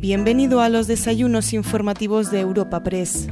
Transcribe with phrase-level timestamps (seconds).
[0.00, 3.28] Bienvenido a los desayunos informativos de Europa Press.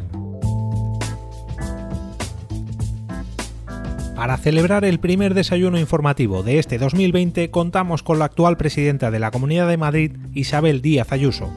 [4.15, 9.19] Para celebrar el primer desayuno informativo de este 2020 contamos con la actual presidenta de
[9.19, 11.51] la Comunidad de Madrid, Isabel Díaz Ayuso.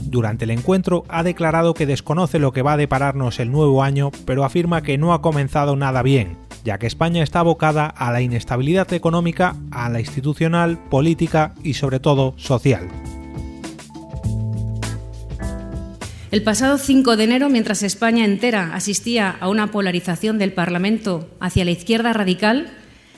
[0.00, 4.12] Durante el encuentro ha declarado que desconoce lo que va a depararnos el nuevo año,
[4.24, 6.36] pero afirma que no ha comenzado nada bien,
[6.68, 11.98] ya que España está abocada a la inestabilidad económica, a la institucional, política y sobre
[11.98, 12.86] todo social.
[16.30, 21.64] El pasado 5 de enero, mientras España entera asistía a una polarización del Parlamento hacia
[21.64, 22.70] la izquierda radical,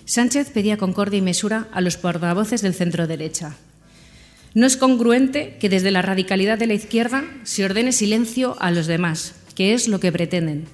[0.05, 3.57] Sánchez pedía concordia y mesura a los portavoces del centro derecha.
[4.55, 8.87] No es congruente que desde la radicalidad de la izquierda se ordene silencio a los
[8.87, 10.67] demás, que es lo que pretenden.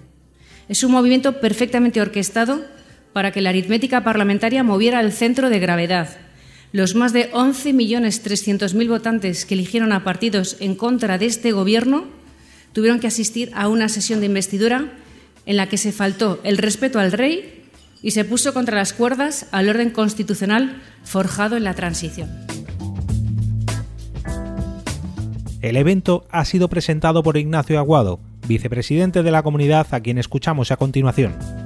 [0.69, 2.76] Es un movimiento perfectamente orquestado
[3.17, 6.19] para que la aritmética parlamentaria moviera el centro de gravedad.
[6.73, 12.05] Los más de 11.300.000 votantes que eligieron a partidos en contra de este Gobierno
[12.75, 14.93] tuvieron que asistir a una sesión de investidura
[15.47, 17.65] en la que se faltó el respeto al rey
[18.03, 22.29] y se puso contra las cuerdas al orden constitucional forjado en la transición.
[25.63, 30.71] El evento ha sido presentado por Ignacio Aguado, vicepresidente de la comunidad a quien escuchamos
[30.71, 31.66] a continuación.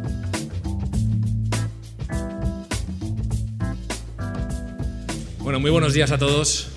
[5.50, 6.68] Bueno, muy buenos días a todos.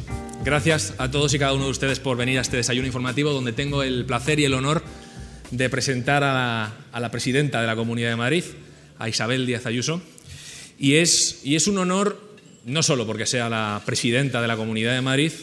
[0.43, 3.53] Gracias a todos y cada uno de ustedes por venir a este desayuno informativo donde
[3.53, 4.81] tengo el placer y el honor
[5.51, 8.43] de presentar a la, presidenta de la Comunidad de Madrid,
[8.97, 10.01] a Isabel Díaz Ayuso.
[10.79, 12.19] Y es, y es un honor
[12.65, 15.33] no solo porque sea la presidenta de la Comunidad de Madrid,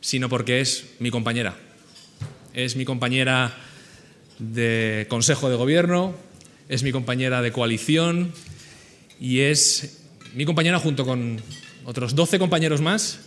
[0.00, 1.54] sino porque es mi compañera.
[2.54, 3.56] Es mi compañera
[4.40, 6.12] de Consejo de Gobierno,
[6.68, 8.32] es mi compañera de coalición
[9.20, 10.00] y es
[10.34, 11.40] mi compañera junto con
[11.88, 13.18] otros 12 compañeros más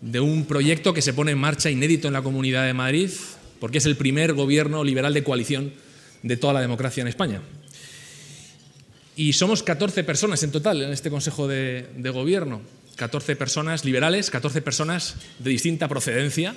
[0.00, 3.10] de un proyecto que se pone en marcha inédito en la Comunidad de Madrid,
[3.60, 5.72] porque es el primer gobierno liberal de coalición
[6.24, 7.42] de toda la democracia en España.
[9.14, 12.60] Y somos 14 personas en total en este Consejo de, Gobierno,
[12.96, 16.56] 14 personas liberales, 14 personas de distinta procedencia,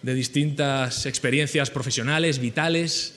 [0.00, 3.16] de distintas experiencias profesionales, vitales,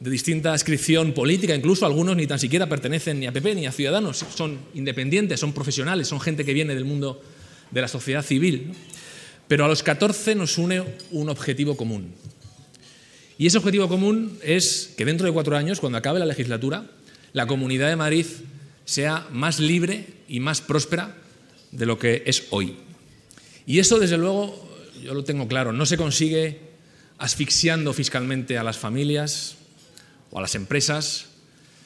[0.00, 3.72] de distinta inscripción política, incluso algunos ni tan siquiera pertenecen ni a PP ni a
[3.72, 7.22] Ciudadanos, son independientes, son profesionales, son gente que viene del mundo
[7.70, 8.72] de la sociedad civil,
[9.46, 12.14] pero a los 14 nos une un objetivo común.
[13.36, 16.90] Y ese objetivo común es que dentro de cuatro años, cuando acabe la legislatura,
[17.32, 18.26] la Comunidad de Madrid
[18.84, 21.16] sea más libre y más próspera
[21.72, 22.76] de lo que es hoy.
[23.66, 24.68] Y eso, desde luego,
[25.02, 26.58] yo lo tengo claro, no se consigue
[27.18, 29.56] asfixiando fiscalmente a las familias
[30.30, 31.26] o a las empresas.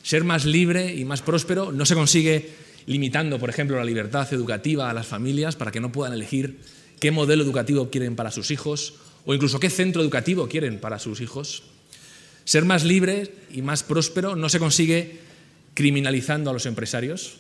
[0.03, 2.50] Ser más libre y más próspero no se consigue
[2.87, 6.60] limitando, por ejemplo, la libertad educativa a las familias para que no puedan elegir
[7.00, 8.94] qué modelo educativo quieren para sus hijos
[9.25, 11.62] o incluso qué centro educativo quieren para sus hijos.
[12.44, 15.19] Ser más libre y más próspero no se consigue
[15.72, 17.38] criminalizando a los empresarios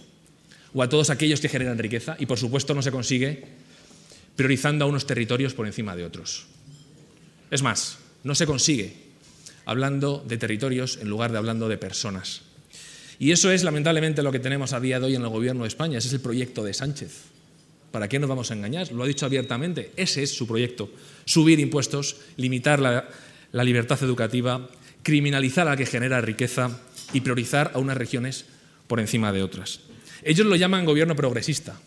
[0.72, 3.44] o a todos aquellos que generan riqueza y, por supuesto, no se consigue
[4.34, 6.46] priorizando a unos territorios por encima de otros.
[7.50, 9.03] Es más, no se consigue
[9.64, 12.42] hablando de territorios en lugar de hablando de personas.
[13.18, 15.68] Y eso es lamentablemente lo que tenemos a día de hoy en el gobierno de
[15.68, 15.98] España.
[15.98, 17.22] Ese es el proyecto de Sánchez.
[17.90, 18.90] ¿Para qué nos vamos a engañar?
[18.90, 19.92] Lo ha dicho abiertamente.
[19.96, 20.90] Ese es su proyecto.
[21.24, 23.08] Subir impuestos, limitar la,
[23.64, 24.68] libertad educativa,
[25.02, 26.80] criminalizar a la que genera riqueza
[27.12, 28.46] y priorizar a unas regiones
[28.88, 29.80] por encima de otras.
[30.24, 31.78] Ellos lo llaman gobierno progresista.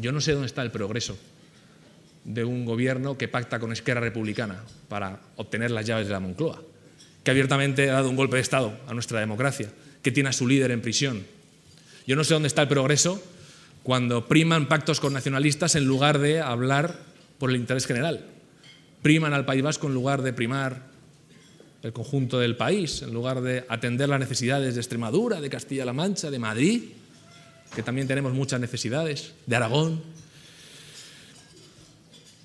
[0.00, 1.18] Yo no sé dónde está el progreso
[2.28, 6.62] de un gobierno que pacta con Esquerra Republicana para obtener las llaves de la Moncloa
[7.28, 9.68] que abiertamente ha dado un golpe de Estado a nuestra democracia,
[10.00, 11.26] que tiene a su líder en prisión.
[12.06, 13.22] Yo no sé dónde está el progreso
[13.82, 16.98] cuando priman pactos con nacionalistas en lugar de hablar
[17.38, 18.24] por el interés general.
[19.02, 20.86] Priman al País Vasco en lugar de primar
[21.82, 26.30] el conjunto del país, en lugar de atender las necesidades de Extremadura, de Castilla-La Mancha,
[26.30, 26.82] de Madrid,
[27.74, 30.00] que también tenemos muchas necesidades, de Aragón.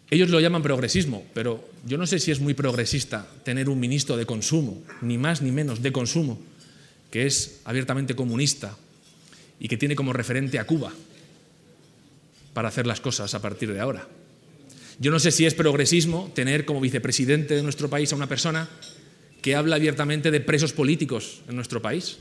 [0.09, 4.17] Ellos lo llaman progresismo, pero yo no sé si es muy progresista tener un ministro
[4.17, 6.39] de consumo, ni más ni menos de consumo,
[7.09, 8.77] que es abiertamente comunista
[9.59, 10.91] y que tiene como referente a Cuba
[12.53, 14.07] para hacer las cosas a partir de ahora.
[14.99, 18.69] Yo no sé si es progresismo tener como vicepresidente de nuestro país a una persona
[19.41, 22.19] que habla abiertamente de presos políticos en nuestro país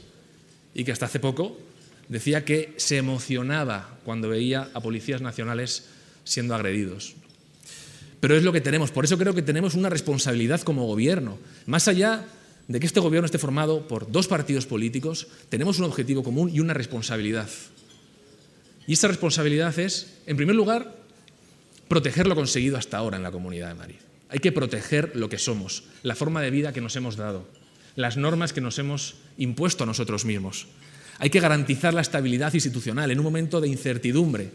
[0.74, 1.60] y que hasta hace poco
[2.08, 5.84] decía que se emocionaba cuando veía a policías nacionales
[6.24, 7.14] siendo agredidos
[8.22, 8.92] pero es lo que tenemos.
[8.92, 11.38] Por eso creo que tenemos una responsabilidad como gobierno.
[11.66, 12.24] Más allá
[12.68, 16.60] de que este gobierno esté formado por dos partidos políticos, tenemos un objetivo común y
[16.60, 17.48] una responsabilidad.
[18.86, 20.94] Y esta responsabilidad es, en primer lugar,
[21.88, 23.96] proteger lo conseguido hasta ahora en la Comunidad de Madrid.
[24.28, 27.48] Hay que proteger lo que somos, la forma de vida que nos hemos dado,
[27.96, 30.68] las normas que nos hemos impuesto a nosotros mismos.
[31.18, 34.52] Hay que garantizar la estabilidad institucional en un momento de incertidumbre,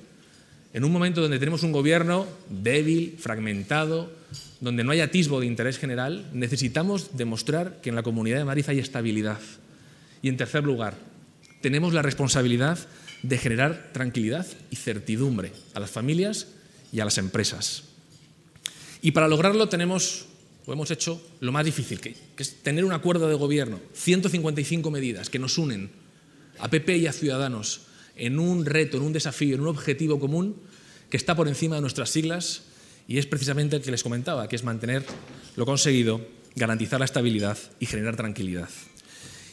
[0.74, 4.12] en un momento donde tenemos un gobierno débil, fragmentado,
[4.60, 8.66] donde no hay atisbo de interés general, necesitamos demostrar que en la Comunidad de Madrid
[8.68, 9.40] hay estabilidad.
[10.22, 10.96] Y en tercer lugar,
[11.62, 12.80] tenemos la responsabilidad
[13.24, 16.48] de generar tranquilidad y certidumbre a las familias
[16.92, 17.84] y a las empresas.
[19.02, 20.26] Y para lograrlo tenemos,
[20.66, 25.30] o hemos hecho, lo más difícil, que, es tener un acuerdo de gobierno, 155 medidas
[25.30, 25.92] que nos unen
[26.60, 27.82] a PP y a Ciudadanos
[28.18, 30.56] en un reto, en un desafío, en un objetivo común
[31.10, 32.64] que está por encima de nuestras siglas
[33.08, 35.06] y es precisamente el que les comentaba, que es mantener
[35.56, 36.22] lo conseguido,
[36.56, 38.70] garantizar la estabilidad y generar tranquilidad.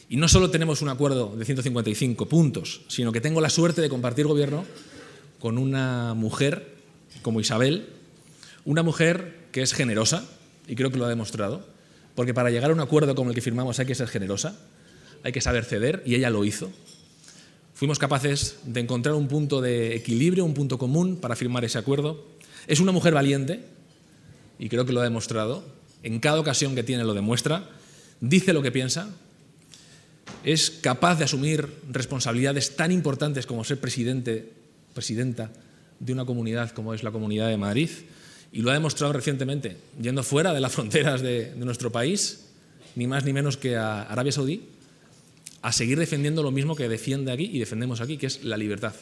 [0.09, 3.89] Y no solo tenemos un acuerdo de 155 puntos, sino que tengo la suerte de
[3.89, 4.65] compartir gobierno
[5.39, 6.75] con una mujer
[7.23, 7.89] como Isabel,
[8.65, 10.29] una mujer que es generosa,
[10.67, 11.67] y creo que lo ha demostrado,
[12.15, 14.59] porque para llegar a un acuerdo como el que firmamos hay que ser generosa,
[15.23, 16.71] hay que saber ceder, y ella lo hizo.
[17.75, 22.25] Fuimos capaces de encontrar un punto de equilibrio, un punto común para firmar ese acuerdo.
[22.67, 23.65] Es una mujer valiente,
[24.59, 25.65] y creo que lo ha demostrado.
[26.03, 27.69] En cada ocasión que tiene lo demuestra.
[28.21, 29.11] Dice lo que piensa.
[30.45, 34.53] Es capaz de asumir responsabilidades tan importantes como ser presidente,
[34.93, 35.51] presidenta
[36.01, 37.91] de una comunidad como es la Comunidad de Madrid
[38.53, 42.47] y lo ha demostrado recientemente, yendo fuera de las fronteras de, nuestro país,
[42.95, 44.69] ni más ni menos que a Arabia Saudí,
[45.65, 48.93] a seguir defendiendo lo mismo que defiende aquí y defendemos aquí, que es la libertad.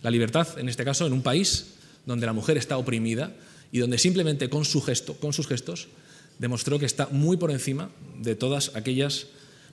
[0.00, 1.74] La libertad, en este caso, en un país
[2.06, 3.34] donde la mujer está oprimida
[3.72, 5.88] y donde simplemente con su gesto, con sus gestos,
[6.38, 9.26] demostró que está muy por encima de todas aquellas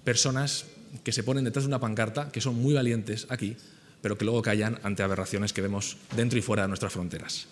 [0.04, 0.66] personas
[1.06, 3.56] que se ponen detrás de una pancarta, que son muy valientes aquí,
[4.02, 7.48] pero que luego callan ante aberraciones que vemos dentro y fuera de nuestras fronteras.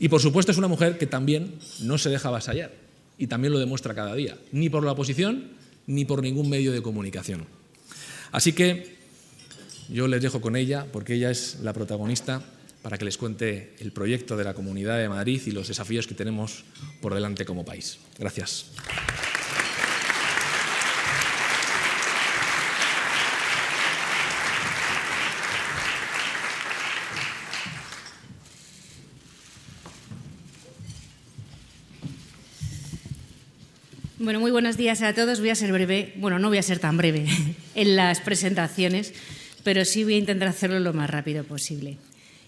[0.00, 2.72] Y por supuesto es una mujer que también no se deja avasallar
[3.16, 5.52] y también lo demuestra cada día, ni por la oposición
[5.86, 7.57] ni por ningún medio de comunicación.
[8.32, 8.96] Así que
[9.88, 12.42] yo les dejo con ella porque ella es la protagonista
[12.82, 16.14] para que les cuente el proyecto de la Comunidad de Madrid y los desafíos que
[16.14, 16.64] tenemos
[17.00, 17.98] por delante como país.
[18.18, 18.66] Gracias.
[34.28, 35.40] Bueno, muy buenos días a todos.
[35.40, 37.24] Voy a ser breve, bueno, no voy a ser tan breve
[37.74, 39.14] en las presentaciones,
[39.64, 41.96] pero sí voy a intentar hacerlo lo más rápido posible.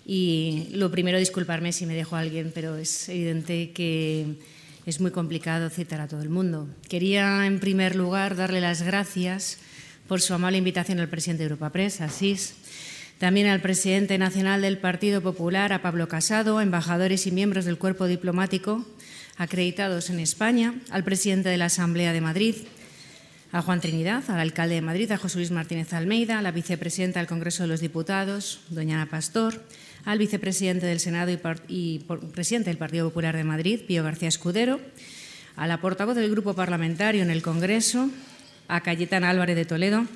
[0.05, 4.27] Y lo primero, disculparme si me dejo a alguien, pero es evidente que
[4.85, 6.69] es muy complicado citar a todo el mundo.
[6.87, 9.57] Quería, en primer lugar, darle las gracias
[10.07, 12.57] por su amable invitación al presidente de Europa Press, Asís,
[13.17, 18.05] también al presidente nacional del Partido Popular, a Pablo Casado, embajadores y miembros del cuerpo
[18.05, 18.85] diplomático
[19.37, 22.55] acreditados en España, al presidente de la Asamblea de Madrid,
[23.53, 27.19] a Juan Trinidad, al alcalde de Madrid, a José Luis Martínez Almeida, a la vicepresidenta
[27.19, 29.65] del Congreso de los Diputados, doña Ana Pastor,
[30.05, 31.31] al vicepresidente del Senado
[31.69, 31.99] y,
[32.33, 34.81] presidente del Partido Popular de Madrid, Pío García Escudero,
[35.57, 38.09] a la portavoz del Grupo Parlamentario en el Congreso,
[38.69, 40.07] a Cayetana Álvarez de Toledo,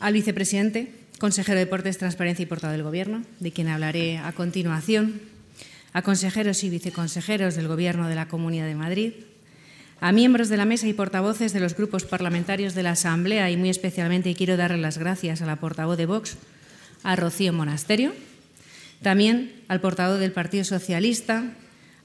[0.00, 5.20] al vicepresidente, consejero de Deportes, Transparencia y portavoz del Gobierno, de quien hablaré a continuación,
[5.92, 9.12] a consejeros y viceconsejeros del Gobierno de la Comunidad de Madrid,
[10.00, 13.56] a miembros de la mesa y portavoces de los grupos parlamentarios de la Asamblea y
[13.56, 16.36] muy especialmente quiero darle las gracias a la portavoz de Vox,
[17.02, 18.12] a Rocío Monasterio,
[19.02, 21.44] también al portavoz del Partido Socialista,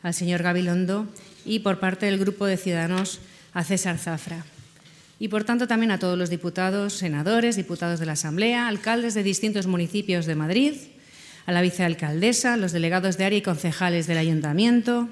[0.01, 1.07] al señor Gabilondo
[1.45, 3.19] y por parte del Grupo de Ciudadanos
[3.53, 4.45] a César Zafra.
[5.19, 9.23] Y por tanto también a todos los diputados, senadores, diputados de la Asamblea, alcaldes de
[9.23, 10.73] distintos municipios de Madrid,
[11.45, 15.09] a la vicealcaldesa, los delegados de área y concejales del ayuntamiento,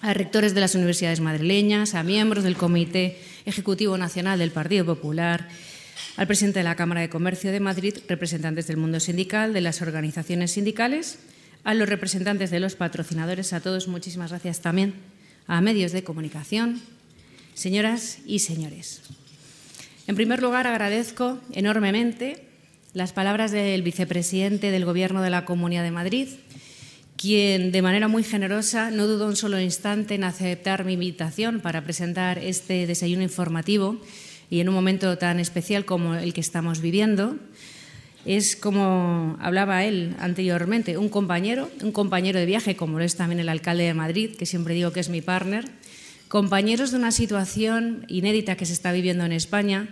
[0.00, 5.48] a rectores de las universidades madrileñas, a miembros del Comité Ejecutivo Nacional del Partido Popular,
[6.16, 9.80] al presidente de la Cámara de Comercio de Madrid, representantes del mundo sindical, de las
[9.80, 11.18] organizaciones sindicales,
[11.64, 14.94] a los representantes de los patrocinadores, a todos muchísimas gracias también,
[15.46, 16.82] a medios de comunicación,
[17.54, 19.02] señoras y señores.
[20.06, 22.53] En primer lugar, agradezco enormemente
[22.94, 26.28] las palabras del vicepresidente del Gobierno de la Comunidad de Madrid,
[27.16, 31.82] quien de manera muy generosa no dudó un solo instante en aceptar mi invitación para
[31.82, 34.00] presentar este desayuno informativo
[34.48, 37.36] y en un momento tan especial como el que estamos viviendo.
[38.26, 43.40] Es como hablaba él anteriormente, un compañero, un compañero de viaje, como lo es también
[43.40, 45.64] el alcalde de Madrid, que siempre digo que es mi partner,
[46.28, 49.88] compañeros de una situación inédita que se está viviendo en España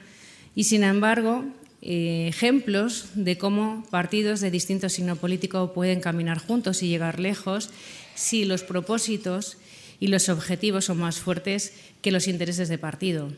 [0.54, 1.44] y, sin embargo,
[1.84, 7.70] eh, ejemplos de cómo partidos de distinto signo político pueden caminar juntos y llegar lejos
[8.14, 9.58] si los propósitos
[9.98, 13.32] y los objetivos son más fuertes que los intereses de partido.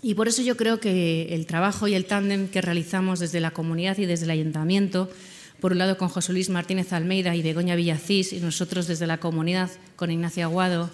[0.00, 3.50] Y por eso yo creo que el trabajo y el tándem que realizamos desde la
[3.50, 5.10] comunidad y desde el ayuntamiento,
[5.58, 9.18] por un lado con José Luis Martínez Almeida y Begoña Villacís, y nosotros desde la
[9.18, 10.90] comunidad con Ignacio Aguado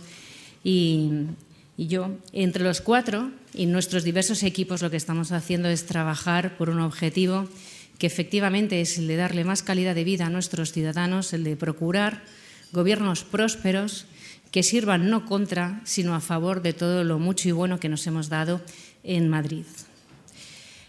[0.65, 1.11] y,
[1.77, 6.57] y yo, entre los cuatro y nuestros diversos equipos lo que estamos haciendo es trabajar
[6.57, 7.49] por un objetivo
[7.99, 11.57] que efectivamente es el de darle más calidad de vida a nuestros ciudadanos, el de
[11.57, 12.23] procurar
[12.73, 14.07] gobiernos prósperos
[14.51, 18.07] que sirvan no contra, sino a favor de todo lo mucho y bueno que nos
[18.07, 18.61] hemos dado
[19.05, 19.65] en Madrid.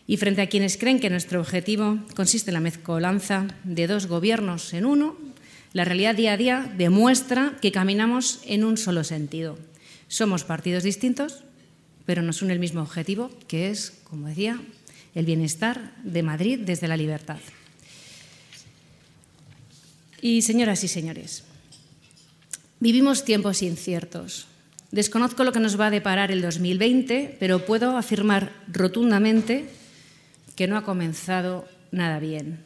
[0.05, 4.73] Y frente a quienes creen que nuestro objetivo consiste en la mezcolanza de dos gobiernos
[4.73, 5.15] en uno,
[5.71, 9.57] la realidad día a día demuestra que caminamos en un solo sentido.
[10.07, 11.43] Somos partidos distintos,
[12.05, 14.59] pero nos une el mismo objetivo, que es, como decía,
[15.15, 17.39] el bienestar de Madrid desde la libertad.
[20.21, 21.43] Y señoras y señores,
[22.79, 24.47] vivimos tiempos inciertos.
[24.91, 29.65] Desconozco lo que nos va a deparar el 2020, pero puedo afirmar rotundamente
[30.55, 32.63] que no ha comenzado nada bien.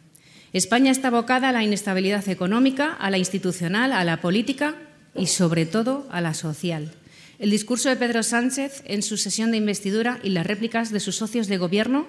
[0.53, 4.75] España está abocada a la inestabilidad económica, a la institucional, a la política
[5.15, 6.93] y, sobre todo, a la social.
[7.39, 11.17] El discurso de Pedro Sánchez en su sesión de investidura y las réplicas de sus
[11.17, 12.07] socios de gobierno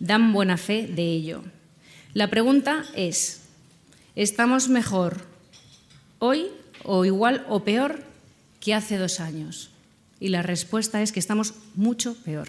[0.00, 1.42] dan buena fe de ello.
[2.12, 3.40] La pregunta es,
[4.16, 5.26] ¿estamos mejor
[6.18, 6.46] hoy
[6.82, 8.04] o igual o peor
[8.60, 9.70] que hace dos años?
[10.20, 12.48] Y la respuesta es que estamos mucho peor.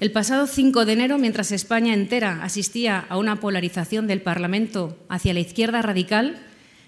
[0.00, 5.34] El pasado 5 de enero, mientras España entera asistía a una polarización del Parlamento hacia
[5.34, 6.38] la izquierda radical,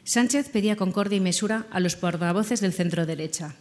[0.04, 3.56] Sánchez pedía concordia y mesura a los portavoces del centro derecha.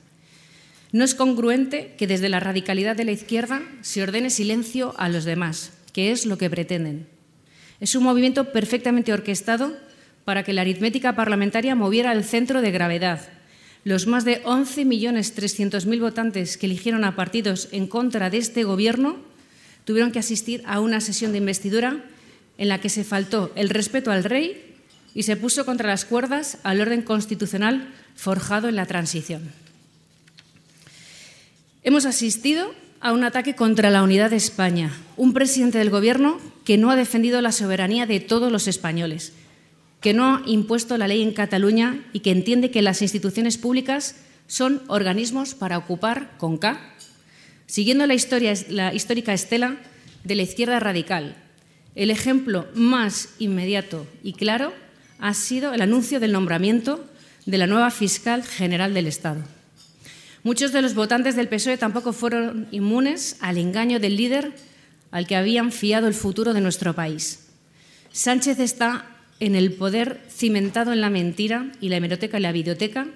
[0.92, 5.24] No es congruente que desde la radicalidad de la izquierda se ordene silencio a los
[5.24, 7.08] demás, que es lo que pretenden.
[7.80, 9.78] Es un movimiento perfectamente orquestado
[10.26, 13.30] para que la aritmética parlamentaria moviera el centro de gravedad,
[13.84, 19.18] los más de 11.300.000 votantes que eligieron a partidos en contra de este Gobierno
[19.86, 22.04] tuvieron que asistir a una sesión de investidura
[22.58, 24.76] en la que se faltó el respeto al rey
[25.16, 29.50] y se puso contra las cuerdas al orden constitucional forjado en la transición.
[31.82, 36.78] Hemos asistido a un ataque contra la unidad de España, un presidente del Gobierno que
[36.78, 39.32] no ha defendido la soberanía de todos los españoles,
[40.02, 44.18] que no ha impuesto la ley en Cataluña y que entiende que las instituciones públicas
[44.48, 46.82] son organismos para ocupar con K,
[47.66, 48.16] siguiendo la,
[48.70, 49.78] la histórica estela
[50.26, 51.38] de la izquierda radical.
[51.96, 54.74] El ejemplo más inmediato y claro
[55.18, 57.06] ha sido el anuncio del nombramiento
[57.46, 59.59] de la nueva fiscal general del Estado.
[60.44, 64.54] Muchos de los votantes del PSOE tampoco fueron inmunes al engaño del líder
[65.12, 67.48] al que habían fiado el futuro de nuestro país.
[68.12, 69.06] Sánchez está
[69.40, 73.08] en el poder cimentado en la mentira y la hemeroteca y la videoteca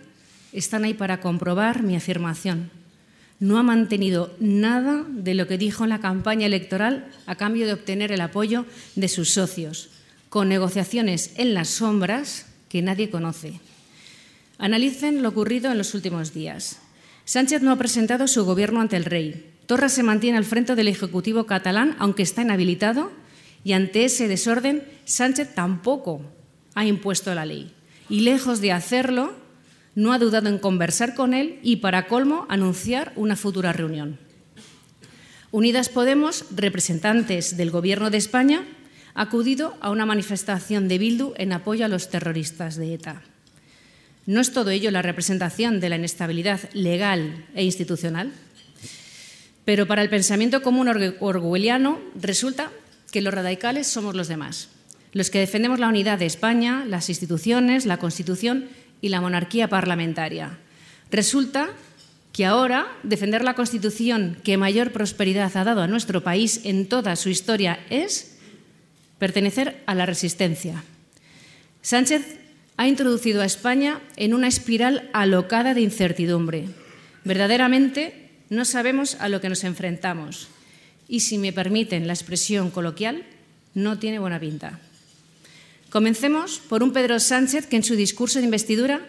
[0.51, 2.70] están ahí para comprobar mi afirmación.
[3.39, 7.74] No ha mantenido nada de lo que dijo en la campaña electoral a cambio de
[7.74, 8.65] obtener el apoyo
[8.96, 9.89] de sus socios,
[10.30, 13.60] con negociaciones en las sombras que nadie conoce.
[14.58, 16.80] Analicen lo ocurrido en los últimos días.
[17.25, 19.53] Sánchez no ha presentado su gobierno ante el rey.
[19.65, 23.12] Torra se mantiene al frente del Ejecutivo catalán, aunque está inhabilitado
[23.63, 26.22] y ante ese desorden, Sánchez tampoco
[26.75, 27.74] ha impuesto la ley.
[28.10, 29.34] Y lejos de hacerlo,
[29.96, 34.20] no ha dudado en conversar con él y, para colmo, anunciar una futura reunión.
[35.51, 38.65] Unidas Podemos, representantes del Gobierno de España,
[39.13, 43.22] ha acudido a una manifestación de Bildu en apoyo a los terroristas de ETA.
[44.25, 48.32] ¿No es todo ello la representación de la inestabilidad legal e institucional?
[49.65, 50.88] Pero para el pensamiento común
[51.20, 52.72] orwelliano resulta
[53.12, 54.70] que los radicales somos los demás,
[55.12, 58.70] los que defendemos la unidad de España, las instituciones, la Constitución
[59.01, 60.58] y la monarquía parlamentaria.
[61.12, 61.70] Resulta
[62.32, 67.15] que ahora defender la Constitución que mayor prosperidad ha dado a nuestro país en toda
[67.15, 68.38] su historia es
[69.20, 70.84] pertenecer a la resistencia.
[71.82, 72.39] Sánchez
[72.77, 76.70] ha introducido a España en una espiral alocada de incertidumbre.
[77.24, 80.48] Verdaderamente no sabemos a lo que nos enfrentamos
[81.08, 83.24] y, si me permiten la expresión coloquial,
[83.74, 84.80] no tiene buena pinta.
[85.89, 89.01] Comencemos por un Pedro Sánchez que en su discurso de investidura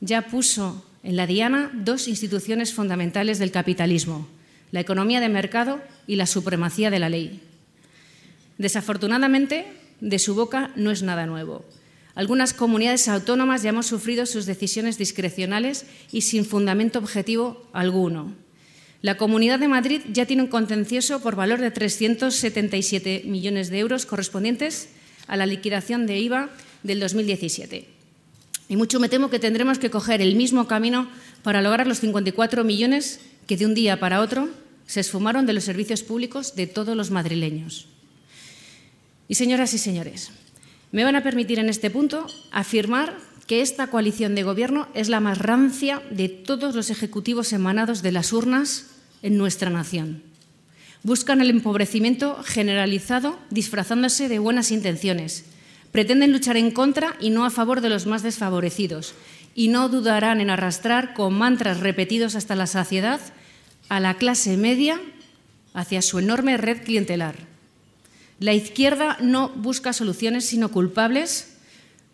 [0.00, 4.26] ya puso en la diana dos instituciones fundamentales del capitalismo,
[4.72, 7.40] la economía de mercado y la supremacía de la ley.
[8.58, 9.66] Desafortunadamente,
[10.00, 11.64] de su boca no es nada nuevo.
[12.14, 18.34] Algunas comunidades autónomas ya hemos sufrido sus decisiones discrecionales y sin fundamento objetivo alguno.
[19.02, 24.04] La Comunidad de Madrid ya tiene un contencioso por valor de 377 millones de euros
[24.04, 24.88] correspondientes
[25.26, 26.50] a la liquidación de IVA
[26.82, 27.86] del 2017.
[28.68, 31.08] Y mucho me temo que tendremos que coger el mismo camino
[31.42, 34.50] para lograr los 54 millones que de un día para otro
[34.86, 37.86] se esfumaron de los servicios públicos de todos los madrileños.
[39.28, 40.30] Y señoras y señores,
[40.92, 43.16] me van a permitir en este punto afirmar
[43.46, 48.12] que esta coalición de gobierno es la más rancia de todos los ejecutivos emanados de
[48.12, 48.86] las urnas
[49.22, 50.22] en nuestra nación.
[51.02, 55.46] Buscan el empobrecimiento generalizado disfrazándose de buenas intenciones.
[55.92, 59.14] Pretenden luchar en contra y no a favor de los más desfavorecidos.
[59.54, 63.20] Y no dudarán en arrastrar con mantras repetidos hasta la saciedad
[63.88, 65.00] a la clase media
[65.74, 67.49] hacia su enorme red clientelar.
[68.40, 71.58] La izquierda no busca soluciones sino culpables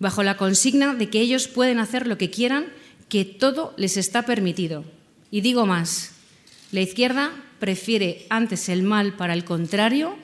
[0.00, 2.66] bajo la consigna de que ellos pueden hacer lo que quieran,
[3.09, 4.85] que todo les está permitido.
[5.30, 6.11] Y digo más,
[6.73, 7.30] la izquierda
[7.61, 10.16] prefiere antes el mal para el contrario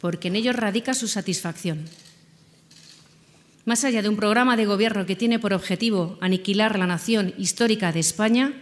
[0.00, 1.84] porque en ello radica su satisfacción.
[3.66, 7.92] Más allá de un programa de gobierno que tiene por objetivo aniquilar la nación histórica
[7.92, 8.52] de España,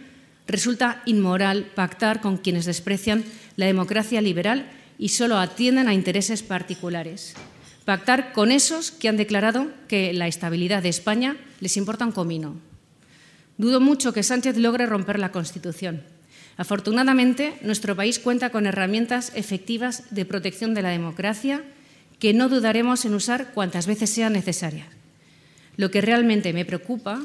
[0.45, 3.23] resulta inmoral pactar con quienes desprecian
[3.55, 4.69] la democracia liberal
[4.99, 7.33] y solo atienden a intereses particulares.
[7.85, 12.57] Pactar con esos que han declarado que la estabilidad de España les importa un comino.
[13.57, 16.03] Dudo mucho que Sánchez logre romper la Constitución.
[16.57, 21.63] Afortunadamente, nuestro país cuenta con herramientas efectivas de protección de la democracia
[22.19, 24.87] que no dudaremos en usar cuantas veces sean necesarias.
[25.77, 27.21] Lo que realmente me preocupa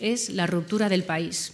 [0.00, 1.52] es la ruptura del país.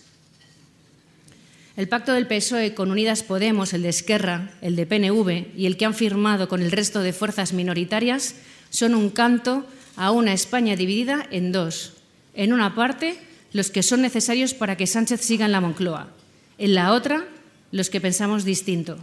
[1.77, 5.77] El pacto del PSOE con Unidas Podemos, el de Esquerra, el de PNV y el
[5.77, 8.37] que han firmado con el resto de fuerzas minoritarias
[8.71, 11.93] son un canto a una España dividida en dos.
[12.33, 13.19] En una parte,
[13.53, 16.09] los que son necesarios para que Sánchez siga en la Moncloa.
[16.57, 17.27] En la otra,
[17.73, 18.97] los que pensamos distinto.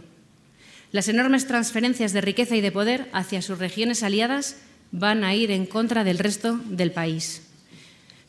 [0.90, 4.56] Las enormes transferencias de riqueza y de poder hacia sus regiones aliadas
[4.90, 7.42] van a ir en contra del resto del país.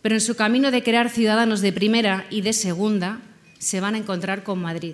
[0.04, 3.22] Pero en su camino de crear ciudadanos de primera y de segunda,
[3.66, 4.94] se van a encontrar con Madrid.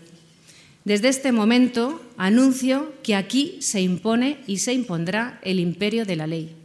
[0.86, 6.26] Desde este momento anuncio que aquí se impone y se impondrá el imperio de la
[6.26, 6.56] ley.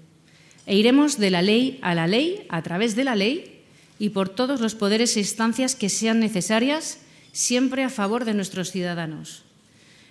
[0.66, 3.60] E iremos de la ley a la ley, a través de la ley
[3.98, 6.98] y por todos los poderes e instancias que sean necesarias,
[7.32, 9.42] siempre a favor de nuestros ciudadanos.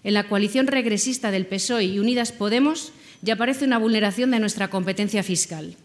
[0.04, 4.68] En la coalición regresista del PSOE y Unidas Podemos ya aparece una vulneración de nuestra
[4.68, 5.78] competencia fiscal.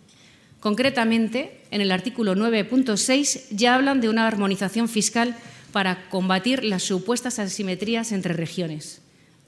[0.59, 5.37] Concretamente, en el artículo 9.6 ya hablan de una armonización fiscal
[5.73, 9.01] para combatir las supuestas asimetrías entre regiones.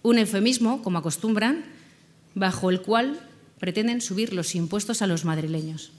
[0.03, 1.65] Un eufemismo, como acostumbran,
[2.35, 3.21] bajo el cual
[3.59, 5.93] pretenden subir los impuestos a los madrileños.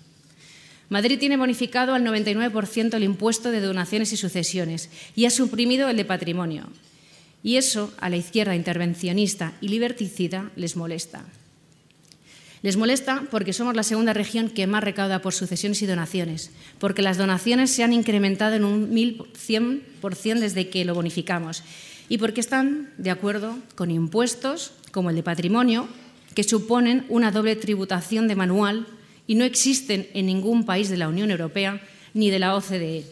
[0.89, 5.97] Madrid tiene bonificado al 99% el impuesto de donaciones y sucesiones y ha suprimido el
[5.97, 6.67] de patrimonio.
[7.41, 11.25] Y eso a la izquierda intervencionista y liberticida les molesta.
[12.63, 16.49] Les molesta porque somos la segunda región que más recauda por sucesiones y donaciones,
[16.80, 21.63] porque las donaciones se han incrementado en un 1.100% desde que lo bonificamos
[22.08, 25.89] y porque están de acuerdo con impuestos como el de patrimonio,
[26.36, 28.88] que suponen una doble tributación de manual
[29.28, 31.82] y no existen en ningún país de la Unión Europea
[32.13, 33.06] ni de la OCDE.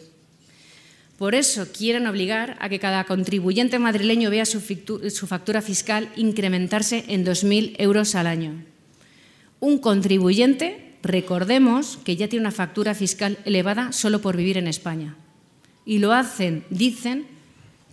[1.18, 4.60] Por eso quieren obligar a que cada contribuyente madrileño vea su,
[5.26, 8.71] factura fiscal incrementarse en 2.000 euros al año.
[9.62, 15.14] Un contribuyente, recordemos que ya tiene una factura fiscal elevada solo por vivir en España.
[15.86, 17.28] Y lo hacen, dicen,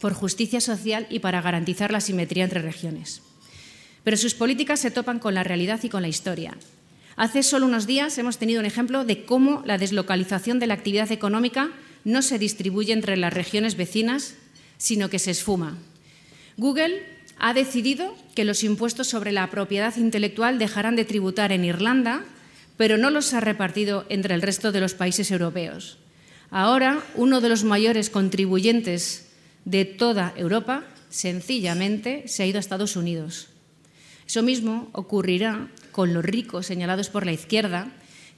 [0.02, 3.22] por justicia social y para garantizar la simetría entre regiones.
[4.04, 6.58] Pero sus políticas se topan con la realidad y con la historia.
[7.16, 11.12] Hace solo unos días hemos tenido un ejemplo de cómo la deslocalización de la actividad
[11.12, 11.70] económica
[12.04, 14.34] no se distribuye entre las regiones vecinas,
[14.80, 15.78] sino que se esfuma.
[16.58, 22.24] Google ha decidido que los impuestos sobre la propiedad intelectual dejarán de tributar en Irlanda,
[22.78, 25.98] pero no los ha repartido entre el resto de los países europeos.
[26.52, 29.30] Ahora, uno de los mayores contribuyentes
[29.66, 33.48] de toda Europa sencillamente se ha ido a Estados Unidos.
[34.28, 37.92] Eso mismo ocurrirá con los ricos señalados por la izquierda,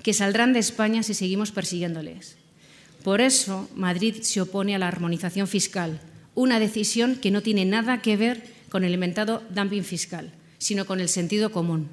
[0.04, 2.38] que saldrán de España si seguimos persiguiéndoles.
[3.04, 6.00] Por eso Madrid se opone a la armonización fiscal,
[6.34, 11.02] una decisión que no tiene nada que ver con el inventado dumping fiscal, sino con
[11.02, 11.90] el sentido común.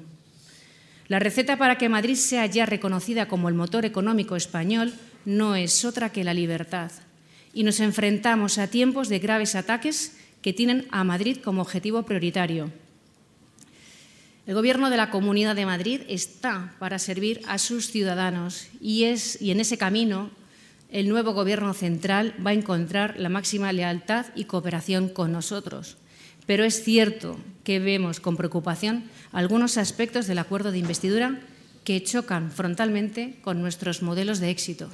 [1.09, 4.93] La receta para que Madrid sea ya reconocida como el motor económico español
[5.25, 6.91] no es otra que la libertad.
[7.53, 12.71] Y nos enfrentamos a tiempos de graves ataques que tienen a Madrid como objetivo prioritario.
[14.47, 19.41] El Gobierno de la Comunidad de Madrid está para servir a sus ciudadanos y, es,
[19.41, 20.29] y en ese camino
[20.91, 25.98] el nuevo Gobierno central va a encontrar la máxima lealtad y cooperación con nosotros
[26.49, 31.41] pero es cierto que vemos con preocupación algunos aspectos del acuerdo de investidura
[31.83, 34.89] que chocan frontalmente con nuestros modelos de éxito.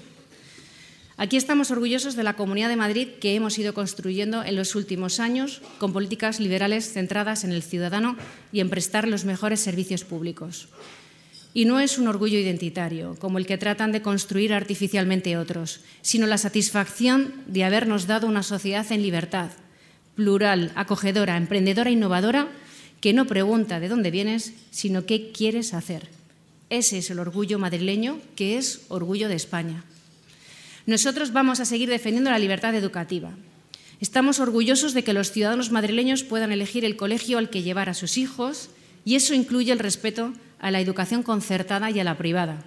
[1.15, 5.21] Aquí estamos orgullosos de la Comunidad de Madrid que hemos ido construyendo en los últimos
[5.21, 8.17] años con políticas liberales centradas en el ciudadano
[8.51, 10.67] y en prestar los mejores servicios públicos.
[11.53, 16.27] Y no es un orgullo identitario, como el que tratan de construir artificialmente otros, sino
[16.27, 19.51] la satisfacción de habernos dado una sociedad en libertad,
[20.15, 22.47] plural, acogedora, emprendedora, innovadora,
[23.01, 26.07] que no pregunta de dónde vienes, sino qué quieres hacer.
[26.69, 29.83] Ese es el orgullo madrileño, que es orgullo de España.
[30.85, 33.31] Nosotros vamos a seguir defendiendo la libertad educativa.
[34.01, 37.93] Estamos orgullosos de que los ciudadanos madrileños puedan elegir el colegio al que llevar a
[37.93, 38.69] sus hijos
[39.03, 42.63] y eso incluye el respeto a la educación concertada y a la privada.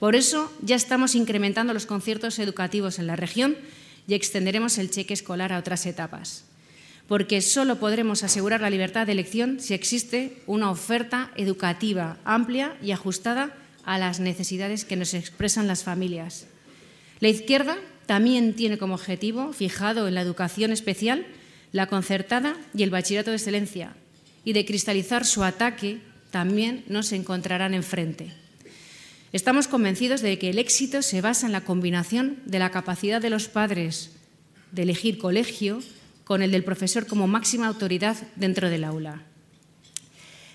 [0.00, 3.56] Por eso ya estamos incrementando los conciertos educativos en la región
[4.06, 6.44] y extenderemos el cheque escolar a otras etapas.
[7.08, 12.92] Porque solo podremos asegurar la libertad de elección si existe una oferta educativa amplia y
[12.92, 16.46] ajustada a las necesidades que nos expresan las familias.
[17.20, 21.26] La izquierda también tiene como objetivo fijado en la educación especial
[21.72, 23.94] la concertada y el bachillerato de excelencia,
[24.44, 25.98] y de cristalizar su ataque
[26.30, 28.32] también nos encontrarán enfrente.
[29.32, 33.30] Estamos convencidos de que el éxito se basa en la combinación de la capacidad de
[33.30, 34.10] los padres
[34.70, 35.80] de elegir colegio
[36.24, 39.22] con el del profesor como máxima autoridad dentro del aula.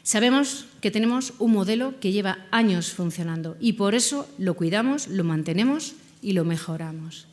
[0.04, 5.24] Sabemos que tenemos un modelo que lleva años funcionando y por eso lo cuidamos, lo
[5.24, 7.28] mantenemos y lo mejoramos.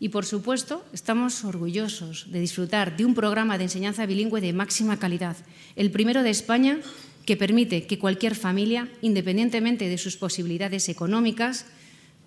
[0.00, 4.98] Y, por supuesto, estamos orgullosos de disfrutar de un programa de enseñanza bilingüe de máxima
[4.98, 5.36] calidad,
[5.76, 6.78] el primero de España
[7.26, 11.66] que permite que cualquier familia, independientemente de sus posibilidades económicas,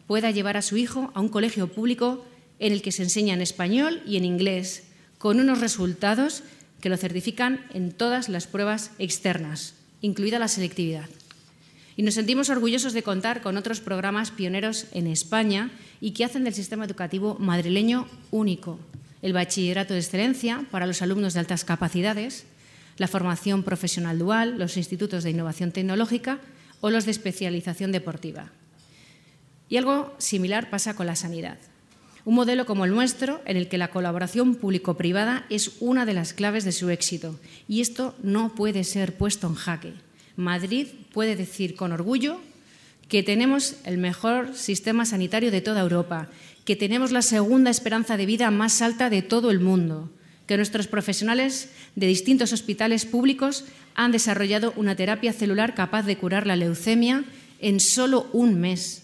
[0.06, 2.24] pueda llevar a su hijo a un colegio público
[2.60, 4.84] en el que se enseña en español y en inglés,
[5.24, 6.44] con unos resultados
[6.82, 11.08] que lo certifican en todas las pruebas externas, incluida la selectividad.
[11.96, 16.44] Y nos sentimos orgullosos de contar con otros programas pioneros en España y que hacen
[16.44, 18.82] del sistema educativo madrileño único.
[19.22, 22.44] El bachillerato de excelencia para los alumnos de altas capacidades,
[22.98, 26.40] la formación profesional dual, los institutos de innovación tecnológica
[26.82, 28.52] o los de especialización deportiva.
[29.70, 31.60] Y algo similar pasa con la sanidad.
[32.26, 36.34] Un modelo como el nuestro, en el que la colaboración público-privada es una de las
[36.34, 39.94] claves de su éxito, y esto no puede ser puesto en jaque.
[40.38, 42.40] Madrid puede decir con orgullo
[43.10, 46.30] que tenemos el mejor sistema sanitario de toda Europa,
[46.64, 50.10] que tenemos la segunda esperanza de vida más alta de todo el mundo,
[50.48, 56.48] que nuestros profesionales de distintos hospitales públicos han desarrollado una terapia celular capaz de curar
[56.48, 57.26] la leucemia
[57.60, 59.03] en solo un mes,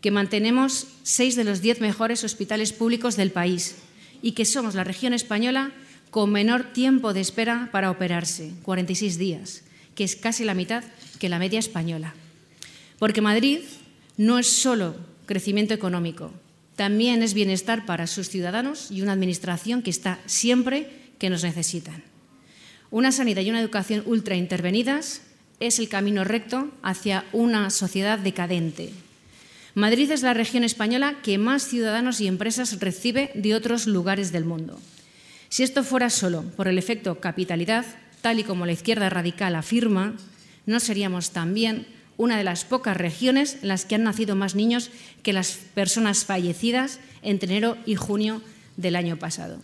[0.00, 3.76] que mantenemos seis de los diez mejores hospitales públicos del país
[4.22, 5.72] y que somos la región española
[6.10, 9.62] con menor tiempo de espera para operarse, 46 días
[10.00, 10.82] que es casi la mitad
[11.18, 12.14] que la media española.
[12.98, 13.60] Porque Madrid
[14.16, 16.32] no es solo crecimiento económico,
[16.74, 22.02] también es bienestar para sus ciudadanos y una administración que está siempre que nos necesitan.
[22.90, 25.20] Una sanidad y una educación ultra intervenidas
[25.60, 28.94] es el camino recto hacia una sociedad decadente.
[29.74, 34.44] Madrid es la región española que más ciudadanos y empresas recibe de otros lugares del
[34.44, 34.80] mundo.
[35.48, 37.84] Si esto fuera solo por el efecto capitalidad,
[38.20, 40.14] tal y como la izquierda radical afirma,
[40.66, 44.90] no seríamos también una de las pocas regiones en las que han nacido más niños
[45.22, 48.42] que las personas fallecidas entre enero y junio
[48.76, 49.62] del año pasado.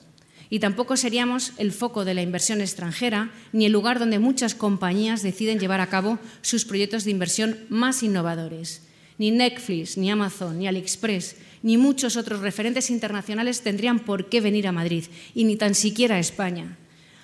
[0.49, 5.23] Y tampoco seríamos el foco de la inversión extranjera ni el lugar donde muchas compañías
[5.23, 8.86] deciden llevar a cabo sus proyectos de inversión más innovadores.
[9.19, 14.69] Ni Netflix, ni Amazon, ni AliExpress, ni muchos otros referentes internacionales tendrían por qué venir
[14.69, 16.79] a Madrid, y ni tan siquiera a España.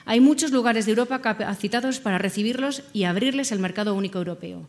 [0.04, 4.68] Hay muchos lugares de Europa capacitados para recibirlos y abrirles el mercado único europeo,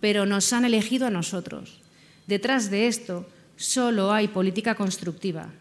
[0.00, 1.80] pero nos han elegido a nosotros.
[2.26, 5.52] Detrás de esto solo hay política constructiva.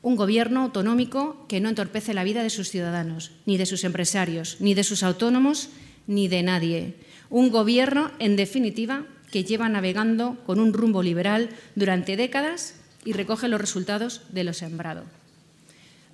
[0.00, 4.56] Un gobierno autonómico que no entorpece la vida de sus ciudadanos, ni de sus empresarios,
[4.58, 5.68] ni de sus autónomos,
[6.08, 6.94] ni de nadie.
[7.30, 13.48] Un gobierno, en definitiva, que lleva navegando con un rumbo liberal durante décadas y recoge
[13.48, 15.04] los resultados de lo sembrado.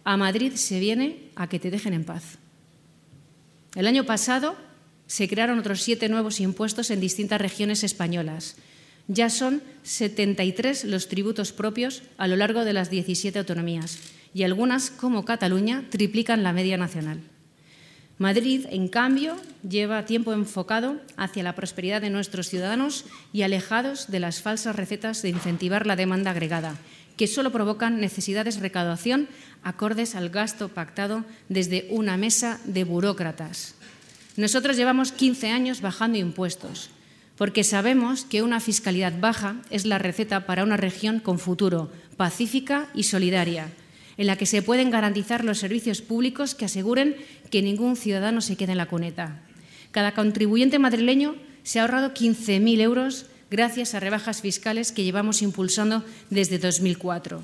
[0.04, 2.38] A Madrid se viene a que te dejen en paz.
[3.74, 4.56] El año pasado
[5.06, 8.56] se crearon otros siete nuevos impuestos en distintas regiones españolas.
[9.08, 13.98] Ya son 73 los tributos propios a lo largo de las 17 autonomías
[14.32, 17.20] y algunas, como Cataluña, triplican la media nacional.
[18.18, 19.36] Madrid, en cambio,
[19.68, 25.22] lleva tiempo enfocado hacia la prosperidad de nuestros ciudadanos y alejados de las falsas recetas
[25.22, 26.74] de incentivar la demanda agregada,
[27.16, 29.28] que solo provocan necesidades de recaudación
[29.62, 33.76] acordes al gasto pactado desde una mesa de burócratas.
[34.36, 36.90] Nosotros llevamos 15 años bajando impuestos,
[37.36, 42.88] porque sabemos que una fiscalidad baja es la receta para una región con futuro, pacífica
[42.94, 43.68] y solidaria,
[44.18, 47.16] en la que se pueden garantizar los servicios públicos que aseguren
[47.50, 49.40] que ningún ciudadano se quede en la cuneta.
[49.92, 56.04] Cada contribuyente madrileño se ha ahorrado 15.000 euros gracias a rebajas fiscales que llevamos impulsando
[56.30, 57.42] desde 2004.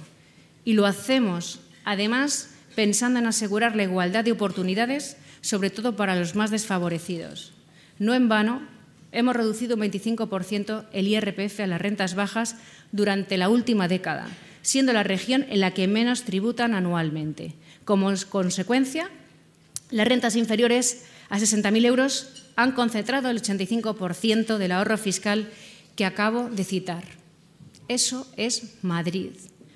[0.64, 6.34] Y lo hacemos, además, pensando en asegurar la igualdad de oportunidades, sobre todo para los
[6.34, 7.52] más desfavorecidos.
[7.98, 8.62] No en vano,
[9.12, 12.56] hemos reducido un 25% el IRPF a las rentas bajas
[12.92, 14.26] durante la última década,
[14.64, 17.54] siendo la región en la que menos tributan anualmente.
[17.84, 19.10] Como consecuencia,
[19.90, 25.50] las rentas inferiores a 60.000 euros han concentrado el 85% del ahorro fiscal
[25.96, 27.04] que acabo de citar.
[27.88, 29.32] Eso es Madrid,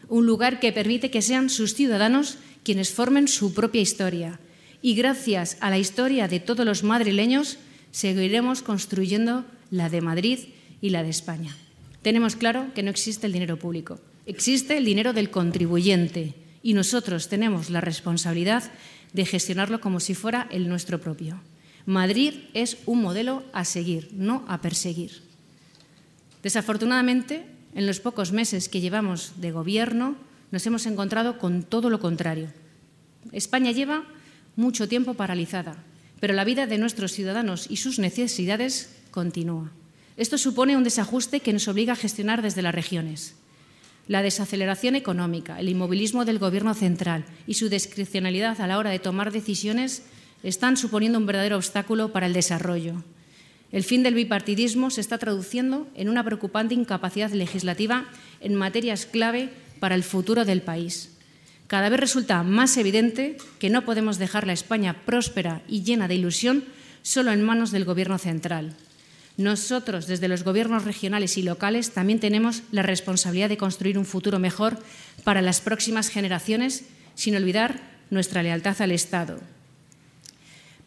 [0.09, 4.41] un lugar que permite que sean sus ciudadanos quienes formen su propia historia.
[4.81, 7.59] Y gracias a la historia de todos los madrileños,
[7.91, 10.39] seguiremos construyendo la de Madrid
[10.81, 11.55] y la de España.
[12.01, 17.29] Tenemos claro que no existe el dinero público, existe el dinero del contribuyente y nosotros
[17.29, 18.71] tenemos la responsabilidad
[19.15, 21.41] de gestionarlo como si fuera el nuestro propio.
[21.87, 25.23] Madrid es un modelo a seguir, no a perseguir.
[26.43, 30.17] Desafortunadamente, en los pocos meses que llevamos de gobierno,
[30.51, 32.53] nos hemos encontrado con todo lo contrario.
[33.33, 34.05] España lleva
[34.57, 35.83] mucho tiempo paralizada,
[36.21, 39.73] pero la vida de nuestros ciudadanos y sus necesidades continúa.
[40.19, 43.35] Esto supone un desajuste que nos obliga a gestionar desde las regiones.
[44.09, 48.99] La desaceleración económica, el inmovilismo del Gobierno central y su discrecionalidad a la hora de
[48.99, 50.03] tomar decisiones
[50.43, 53.05] están suponiendo un verdadero obstáculo para el desarrollo.
[53.71, 58.07] El fin del bipartidismo se está traduciendo en una preocupante incapacidad legislativa
[58.41, 61.15] en materias clave para el futuro del país.
[61.67, 66.15] Cada vez resulta más evidente que no podemos dejar la España próspera y llena de
[66.15, 66.65] ilusión
[67.03, 68.75] solo en manos del Gobierno central.
[69.39, 74.41] Nosotros, desde los gobiernos regionales y locales, también tenemos la responsabilidad de construir un futuro
[74.41, 74.77] mejor
[75.23, 79.39] para las próximas generaciones, sin olvidar nuestra lealtad al Estado.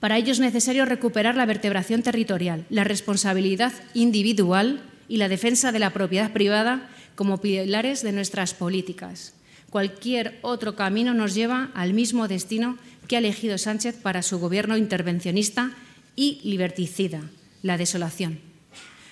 [0.01, 5.79] Para ello es necesario recuperar la vertebración territorial, la responsabilidad individual y la defensa de
[5.79, 9.33] la propiedad privada como pilares de nuestras políticas.
[9.69, 14.75] Cualquier otro camino nos lleva al mismo destino que ha elegido Sánchez para su gobierno
[14.75, 15.71] intervencionista
[16.17, 17.21] y liberticida,
[17.62, 18.39] la desolación.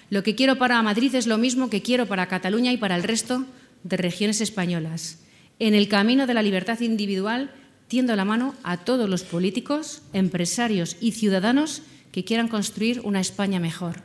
[0.10, 3.04] Lo que quiero para Madrid es lo mismo que quiero para Cataluña y para el
[3.04, 3.46] resto
[3.84, 5.20] de regiones españolas.
[5.60, 7.52] En el camino de la libertad individual
[7.90, 11.82] tiendo la mano a todos los políticos, empresarios y ciudadanos
[12.12, 14.04] que quieran construir una España mejor.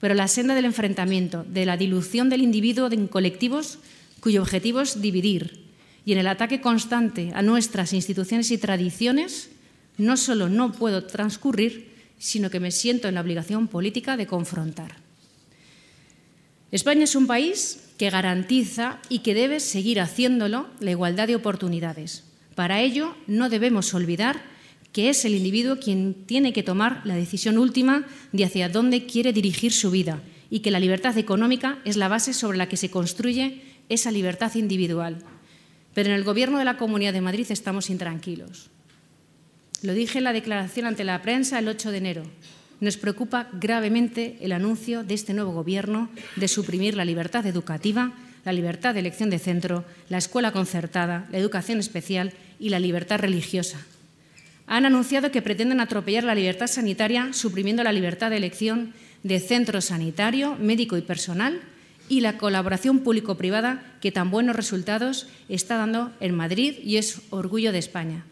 [0.00, 3.78] Pero la senda del enfrentamiento, de la dilución del individuo en colectivos
[4.20, 5.66] cuyo objetivo es dividir,
[6.04, 9.50] y en el ataque constante a nuestras instituciones y tradiciones,
[9.98, 11.89] no solo no puedo transcurrir,
[12.20, 14.98] sino que me siento en la obligación política de confrontar.
[16.70, 22.22] España es un país que garantiza y que debe seguir haciéndolo la igualdad de oportunidades,
[22.60, 24.42] para ello, no debemos olvidar
[24.92, 29.32] que es el individuo quien tiene que tomar la decisión última de hacia dónde quiere
[29.32, 32.90] dirigir su vida y que la libertad económica es la base sobre la que se
[32.90, 35.20] construye esa libertad individual.
[35.94, 38.68] Pero en el Gobierno de la Comunidad de Madrid estamos intranquilos.
[39.82, 42.22] Lo dije en la declaración ante la prensa el 8 de enero.
[42.80, 48.12] Nos preocupa gravemente el anuncio de este nuevo Gobierno de suprimir la libertad educativa
[48.44, 53.20] la libertad de elección de centro, la escuela concertada, la educación especial y la libertad
[53.20, 53.78] religiosa.
[54.66, 59.80] Han anunciado que pretenden atropellar la libertad sanitaria suprimiendo la libertad de elección de centro
[59.80, 61.60] sanitario, médico y personal
[62.08, 67.72] y la colaboración público-privada que tan buenos resultados está dando en Madrid y es orgullo
[67.72, 68.24] de España.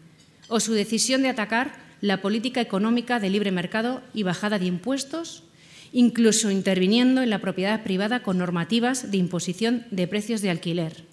[0.49, 5.43] O su decisión de atacar la política económica de libre mercado y bajada de impuestos
[5.91, 11.03] incluso interviniendo en la propiedad privada con normativas de imposición de precios de alquiler.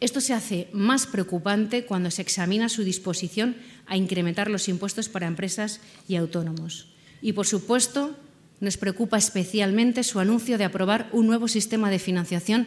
[0.00, 5.26] Esto se hace más preocupante cuando se examina su disposición a incrementar los impuestos para
[5.26, 6.88] empresas y autónomos.
[7.20, 8.16] Y, por supuesto,
[8.60, 12.66] nos preocupa especialmente su anuncio de aprobar un nuevo sistema de financiación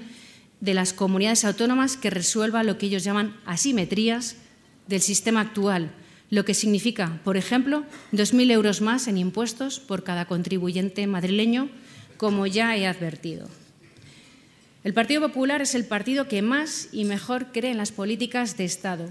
[0.60, 4.38] de las comunidades autónomas que resuelva lo que ellos llaman asimetrías
[4.88, 5.92] del sistema actual,
[6.30, 11.70] lo que significa, por ejemplo, 2.000 euros más en impuestos por cada contribuyente madrileño,
[12.18, 13.48] como ya he advertido.
[14.84, 18.66] El Partido Popular es el partido que más y mejor cree en las políticas de
[18.66, 19.10] Estado.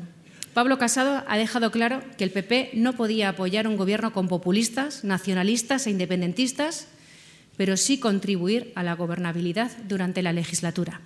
[0.53, 5.03] Pablo Casado ha dejado claro que el PP no podía apoyar un gobierno con populistas,
[5.03, 6.89] nacionalistas e independentistas,
[7.57, 11.01] pero sí contribuir a la gobernabilidad durante la legislatura.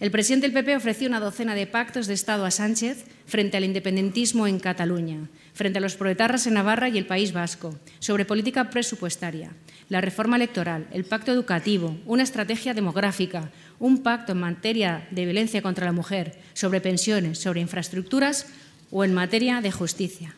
[0.00, 3.64] El presidente del PP ofreció una docena de pactos de Estado a Sánchez frente al
[3.64, 8.70] independentismo en Cataluña, frente a los proletarras en Navarra y el País Vasco, sobre política
[8.70, 9.52] presupuestaria,
[9.88, 15.62] la reforma electoral, el pacto educativo, una estrategia demográfica, un pacto en materia de violencia
[15.62, 18.48] contra la mujer, sobre pensiones, sobre infraestructuras
[18.90, 20.34] o en materia de justicia.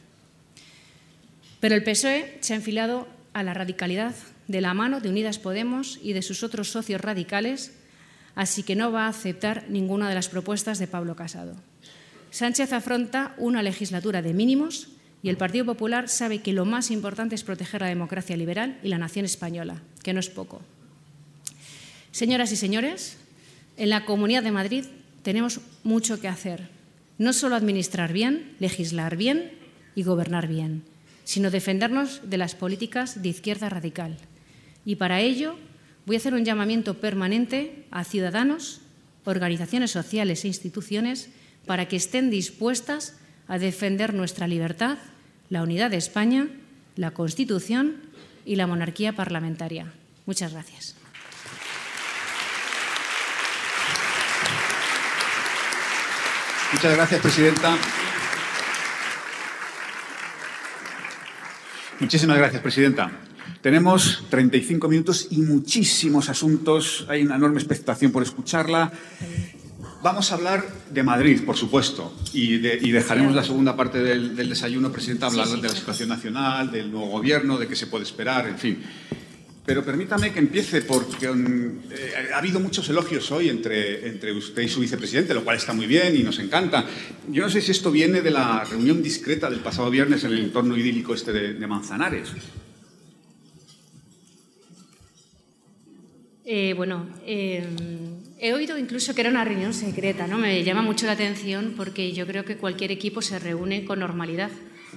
[1.61, 4.15] Pero el PSOE se ha enfilado a la radicalidad
[4.49, 7.73] de la mano de Unidas Podemos y de sus otros socios radicales
[8.37, 11.57] así que no va a aceptar ninguna de las propuestas de Pablo Casado.
[12.31, 14.89] Sánchez afronta una legislatura de mínimos
[15.23, 18.89] y el Partido Popular sabe que lo más importante es proteger la democracia liberal y
[18.89, 20.61] la nación española, que no es poco.
[22.13, 23.17] Señoras y señores,
[23.77, 24.85] en la Comunidad de Madrid
[25.23, 26.69] tenemos mucho que hacer.
[27.19, 29.53] No solo administrar bien, legislar bien
[29.95, 30.83] y gobernar bien,
[31.25, 34.19] sino defendernos de las políticas de izquierda radical.
[34.85, 35.57] Y para ello
[36.07, 38.81] voy a hacer un llamamiento permanente a ciudadanos,
[39.25, 41.29] organizaciones sociales e instituciones
[41.67, 44.99] para que estén dispuestas a defender nuestra libertad,
[45.51, 46.49] la unidad de España,
[46.95, 47.97] la Constitución
[48.45, 49.93] y la monarquía parlamentaria.
[50.27, 50.95] Muchas gracias.
[56.73, 57.77] Muchas gracias, Presidenta.
[61.99, 63.26] Muchísimas gracias, Presidenta.
[63.67, 67.05] Tenemos 35 minutos y muchísimos asuntos.
[67.09, 68.93] Hay una enorme expectación por escucharla.
[70.05, 75.27] Vamos a hablar de Madrid, por supuesto, y, dejaremos la segunda parte del, desayuno, Presidenta,
[75.27, 78.79] hablar de la situación nacional, del nuevo gobierno, de qué se puede esperar, en fin.
[79.65, 84.63] Pero permítame que empiece porque mm, eh, ha habido muchos elogios hoy entre, entre usted
[84.63, 86.87] y su vicepresidente, lo cual está muy bien y nos encanta.
[87.33, 90.39] Yo no sé si esto viene de la reunión discreta del pasado viernes en el
[90.39, 92.31] entorno idílico este de Manzanares.
[96.49, 97.67] Eh, bueno, eh,
[98.39, 100.39] he oído incluso que era una reunión secreta, ¿no?
[100.39, 104.53] Me llama mucho la atención porque yo creo que cualquier equipo se reúne con normalidad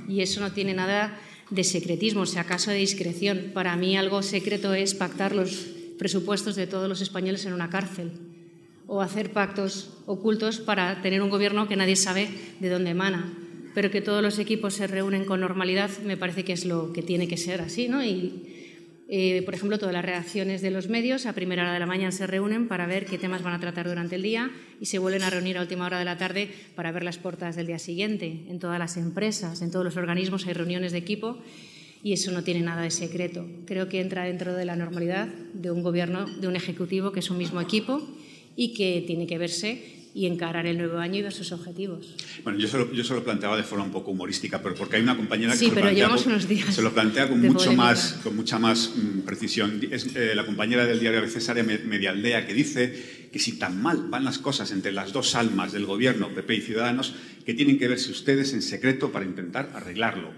[0.08, 3.50] y eso no tiene nada de secretismo, si acaso de discreción.
[3.52, 5.66] Para mí algo secreto es pactar los
[5.98, 8.12] presupuestos de todos los españoles en una cárcel
[8.86, 13.34] o hacer pactos ocultos para tener un gobierno que nadie sabe de dónde emana.
[13.74, 17.02] Pero que todos los equipos se reúnen con normalidad me parece que es lo que
[17.02, 18.06] tiene que ser así, ¿no?
[18.06, 18.59] Y,
[19.12, 22.12] eh, por ejemplo, todas las reacciones de los medios a primera hora de la mañana
[22.12, 25.24] se reúnen para ver qué temas van a tratar durante el día y se vuelven
[25.24, 28.46] a reunir a última hora de la tarde para ver las portadas del día siguiente.
[28.48, 31.40] En todas las empresas, en todos los organismos hay reuniones de equipo
[32.04, 33.48] y eso no tiene nada de secreto.
[33.66, 37.32] Creo que entra dentro de la normalidad de un gobierno, de un ejecutivo que es
[37.32, 38.08] un mismo equipo
[38.56, 42.16] y que tiene que verse y encarar el nuevo año y ver sus objetivos.
[42.44, 45.16] Bueno, yo se, lo, yo planteaba de forma un poco humorística, pero porque hay una
[45.16, 48.20] compañera que sí, se, pero lo llevamos unos días se lo plantea con, mucho más,
[48.24, 49.80] con mucha más mm, precisión.
[49.92, 54.24] Es eh, la compañera del diario Cesárea Medialdea que dice que si tan mal van
[54.24, 57.14] las cosas entre las dos almas del gobierno, PP y Ciudadanos,
[57.46, 60.32] que tienen que verse ustedes en secreto para intentar arreglarlo.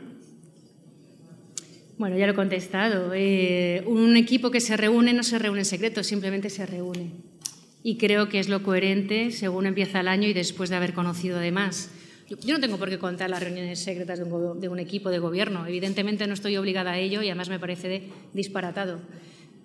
[1.97, 3.13] Bueno, ya lo he contestado.
[3.13, 7.30] Eh, un equipo que se reúne no se reúne en secreto, simplemente se reúne
[7.83, 11.37] y creo que es lo coherente según empieza el año y después de haber conocido
[11.37, 11.91] además.
[12.29, 15.67] Yo no tengo por qué contar las reuniones secretas de un, equipo de gobierno.
[15.67, 18.99] Evidentemente no estoy obligada a ello y además me parece disparatado.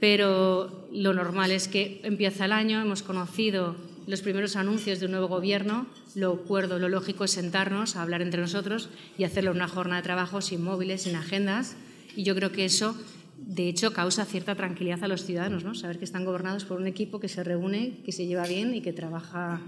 [0.00, 3.76] Pero lo normal es que empieza el año, hemos conocido
[4.06, 8.22] los primeros anuncios de un nuevo gobierno, lo cuerdo, lo lógico es sentarnos a hablar
[8.22, 11.76] entre nosotros y hacerlo una jornada de trabajo sin móviles, sin agendas.
[12.16, 12.96] Y yo creo que eso
[13.38, 15.74] de hecho, causa cierta tranquilidad a los ciudadanos, ¿no?
[15.74, 18.82] Saber que están gobernados por un equipo que se reúne, que se lleva bien y
[18.82, 19.60] que trabaja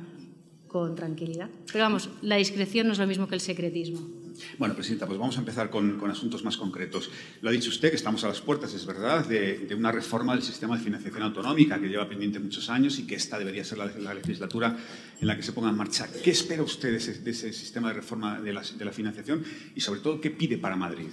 [0.66, 1.48] con tranquilidad.
[1.72, 4.06] Pero vamos, la discreción no es lo mismo que el secretismo.
[4.58, 7.10] Bueno, Presidenta, pues vamos a empezar con, asuntos más concretos.
[7.40, 10.42] Lo ha dicho usted, que estamos a las puertas, es verdad, de, una reforma del
[10.42, 14.14] sistema de financiación autonómica que lleva pendiente muchos años y que esta debería ser la,
[14.14, 14.76] legislatura
[15.20, 16.08] en la que se ponga en marcha.
[16.22, 19.42] ¿Qué espera usted de ese, sistema de reforma de la financiación
[19.74, 21.08] y, sobre todo, qué pide para Madrid?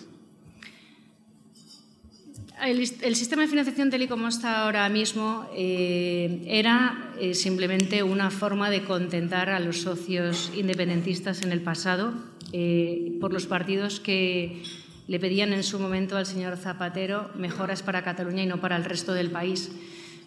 [2.61, 8.69] El, sistema de financiación tal como está ahora mismo eh, era eh, simplemente una forma
[8.69, 12.13] de contentar a los socios independentistas en el pasado
[12.53, 14.63] eh, por los partidos que
[15.07, 18.85] le pedían en su momento al señor Zapatero mejoras para Cataluña y no para el
[18.85, 19.71] resto del país.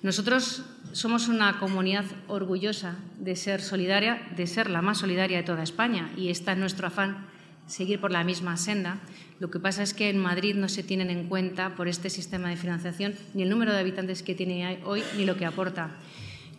[0.02, 5.62] Nosotros somos una comunidad orgullosa de ser solidaria, de ser la más solidaria de toda
[5.62, 7.26] España y está en nuestro afán
[7.68, 8.98] seguir por la misma senda.
[9.38, 12.48] Lo que pasa es que en Madrid no se tienen en cuenta por este sistema
[12.48, 15.90] de financiación ni el número de habitantes que tiene hoy ni lo que aporta.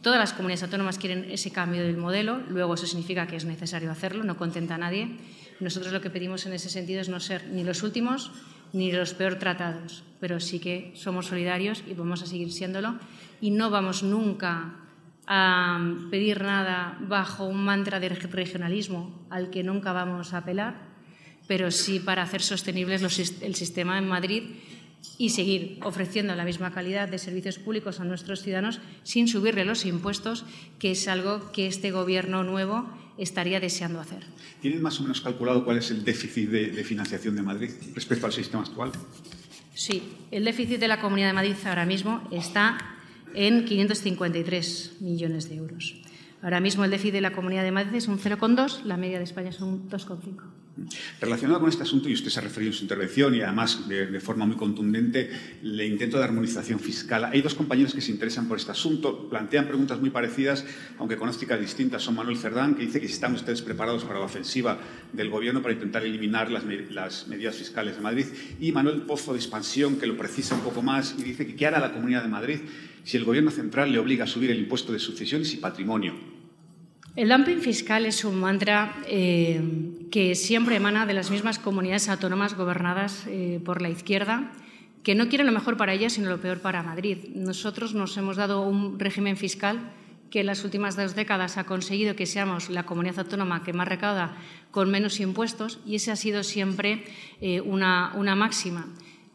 [0.02, 3.92] Todas las comunidades autónomas quieren ese cambio del modelo, luego eso significa que es necesario
[3.92, 5.18] hacerlo, no contenta a nadie.
[5.60, 8.32] Nosotros lo que pedimos en ese sentido es no ser ni los últimos
[8.72, 12.96] ni los peor tratados, pero sí que somos solidarios y vamos a seguir siéndolo
[13.42, 14.76] y no vamos nunca
[15.28, 15.80] a
[16.10, 20.89] pedir nada bajo un mantra de regionalismo al que nunca vamos a apelar,
[21.50, 23.02] pero sí para hacer sostenibles
[23.42, 24.44] el sistema en Madrid
[25.18, 29.88] y seguir ofreciendo la misma calidad de servicios públicos a nuestros ciudadanos sin subirle los
[29.88, 30.46] impuestos,
[30.78, 32.88] que es algo que este Gobierno nuevo
[33.18, 34.20] estaría deseando hacer.
[34.62, 38.34] ¿Tienen más o menos calculado cuál es el déficit de, financiación de Madrid respecto al
[38.34, 38.92] sistema actual?
[39.74, 42.78] Sí, el déficit de la Comunidad de Madrid ahora mismo está
[43.34, 45.96] en 553 millones de euros.
[46.42, 49.26] Ahora mismo el déficit de la Comunidad de Madrid es un 0,2, la media de
[49.26, 50.60] España es un 2,5.
[51.20, 54.20] Relacionado con este asunto, y usted se ha referido en su intervención y además de,
[54.22, 55.30] forma muy contundente,
[55.62, 57.26] le intento de armonización fiscal.
[57.26, 60.66] Hay dos compañeros que se interesan por este asunto, plantean preguntas muy parecidas,
[60.98, 62.04] aunque con ópticas distintas.
[62.04, 64.80] Son Manuel Cerdán, que dice que si están ustedes preparados para la ofensiva
[65.12, 68.28] del Gobierno para intentar eliminar las medidas fiscales de Madrid,
[68.60, 71.68] y Manuel Pozo de Expansión, que lo precisa un poco más y dice que qué
[71.68, 72.60] hará la Comunidad de Madrid
[73.04, 76.29] si el Gobierno central le obliga a subir el impuesto de sucesiones y patrimonio.
[77.20, 79.60] El dumping fiscal es un mantra eh,
[80.10, 84.54] que siempre emana de las mismas comunidades autónomas gobernadas eh, por la izquierda,
[85.04, 87.18] que no quieren lo mejor para ellas, sino lo peor para Madrid.
[87.36, 89.92] Nosotros nos hemos dado un régimen fiscal
[90.30, 93.90] que en las últimas dos décadas ha conseguido que seamos la comunidad autónoma que más
[93.90, 94.38] recauda
[94.72, 97.04] con menos impuestos y esa ha sido siempre
[97.42, 98.88] eh, una máxima.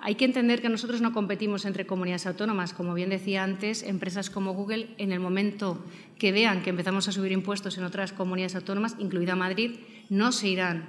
[0.06, 2.74] Hay que entender que nosotros no competimos entre comunidades autónomas.
[2.74, 5.82] Como bien decía antes, empresas como Google, en el momento
[6.18, 9.80] que vean que empezamos a subir impuestos en otras comunidades autónomas, incluida Madrid,
[10.10, 10.84] no se irán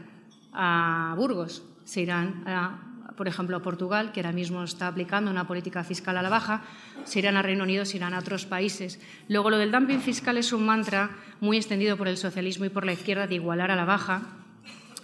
[0.51, 2.43] a Burgos, se irán
[3.15, 6.63] por ejemplo, a Portugal, que ahora mismo está aplicando una política fiscal a la baja,
[7.05, 8.99] se irán a Reino Unido, se irán a otros países.
[9.29, 12.85] Luego, lo del dumping fiscal es un mantra muy extendido por el socialismo y por
[12.85, 14.23] la izquierda de igualar a la baja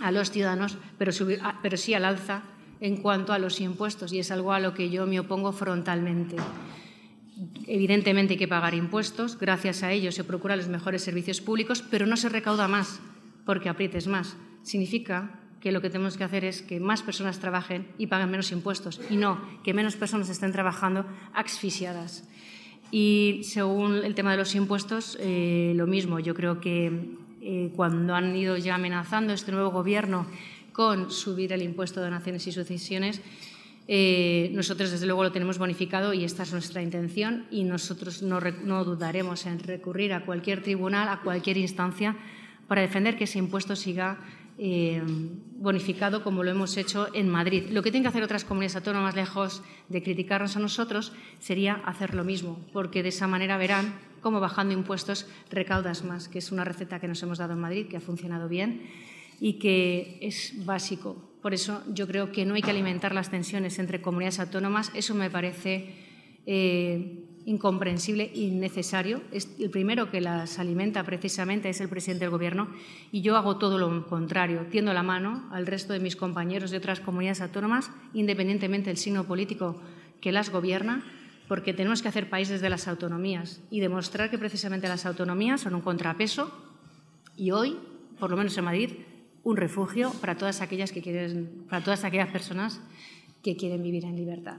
[0.02, 1.14] a los ciudadanos, pero,
[1.62, 2.44] pero sí al alza
[2.82, 6.36] en cuanto a los impuestos y es algo a lo que yo me opongo frontalmente.
[7.68, 12.06] Evidentemente hay que pagar impuestos, gracias a ello se procuran los mejores servicios públicos, pero
[12.06, 13.00] no se recauda más
[13.46, 14.36] porque aprietes más.
[14.64, 18.52] Significa que lo que tenemos que hacer es que más personas trabajen y paguen menos
[18.52, 22.28] impuestos y no que menos personas estén trabajando asfixiadas.
[22.90, 26.20] Y según el tema de los impuestos, eh, lo mismo.
[26.20, 30.26] Yo creo que eh, cuando han ido ya amenazando este nuevo gobierno
[30.72, 33.22] con subir el impuesto de donaciones y sucesiones.
[33.88, 38.40] Eh, nosotros, desde luego, lo tenemos bonificado y esta es nuestra intención y nosotros no,
[38.86, 42.16] dudaremos en recurrir a cualquier tribunal, a cualquier instancia,
[42.68, 44.20] para defender que ese impuesto siga
[44.58, 45.02] eh,
[45.58, 47.70] bonificado como lo hemos hecho en Madrid.
[47.72, 52.14] Lo que tienen que hacer otras comunidades autónomas, lejos de criticarnos a nosotros, sería hacer
[52.14, 56.64] lo mismo, porque de esa manera verán cómo bajando impuestos recaudas más, que es una
[56.64, 58.84] receta que nos hemos dado en Madrid, que ha funcionado bien
[59.42, 61.18] y que es básico.
[61.42, 64.92] Por eso yo creo que no hay que alimentar las tensiones entre comunidades autónomas.
[64.94, 65.96] Eso me parece
[66.46, 69.24] eh, incomprensible innecesario.
[69.32, 72.70] el primero que las alimenta precisamente es el presidente del Gobierno
[73.12, 74.68] y yo hago todo lo contrario.
[74.70, 79.24] Tiendo la mano al resto de mis compañeros de otras comunidades autónomas, independientemente del signo
[79.24, 79.82] político
[80.22, 81.04] que las gobierna,
[81.48, 85.74] porque tenemos que hacer países de las autonomías y demostrar que precisamente las autonomías son
[85.74, 86.52] un contrapeso
[87.36, 87.76] y hoy,
[88.20, 88.92] por lo menos en Madrid,
[89.44, 92.80] un refugio para todas aquellas que quieren, para todas aquellas personas
[93.42, 94.58] que quieren vivir en libertad.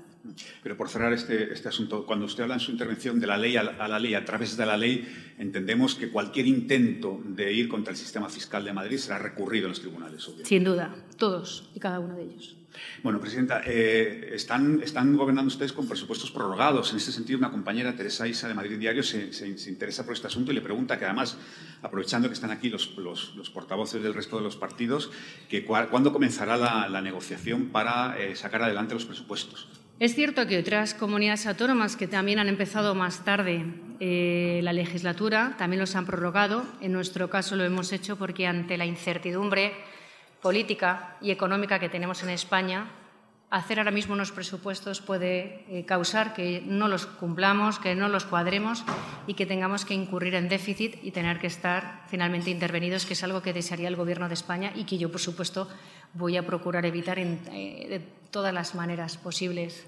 [0.63, 3.57] Pero por cerrar este, este asunto, cuando usted habla en su intervención de la ley
[3.57, 5.07] a la, ley, a través de la ley,
[5.39, 9.71] entendemos que cualquier intento de ir contra el sistema fiscal de Madrid será recurrido en
[9.71, 10.29] los tribunales.
[10.45, 12.57] Sin duda, todos y cada uno de ellos.
[13.03, 16.91] Bueno, Presidenta, eh, están, gobernando ustedes con presupuestos prorrogados.
[16.91, 19.31] En este sentido, una compañera, Teresa Isa, de Madrid Diario, se,
[19.69, 21.37] interesa por este asunto y le pregunta que, además,
[21.83, 22.89] aprovechando que están aquí los,
[23.53, 25.11] portavoces del resto de los partidos,
[25.91, 29.69] cuándo comenzará la, negociación para eh, sacar adelante los presupuestos.
[29.99, 33.65] Es cierto que otras comunidades autónomas que también han empezado más tarde
[34.05, 36.65] eh, la legislatura también los han prorrogado.
[36.81, 39.73] En nuestro caso lo hemos hecho porque ante la incertidumbre
[40.43, 42.91] política y económica que tenemos en España,
[43.53, 48.25] hacer ahora mismo unos presupuestos puede eh, causar que no los cumplamos, que no los
[48.25, 48.83] cuadremos
[49.27, 53.23] y que tengamos que incurrir en déficit y tener que estar finalmente intervenidos, que es
[53.23, 55.69] algo que desearía el Gobierno de España y que yo, por supuesto,
[56.15, 59.87] voy a procurar evitar eh, de todas las maneras posibles.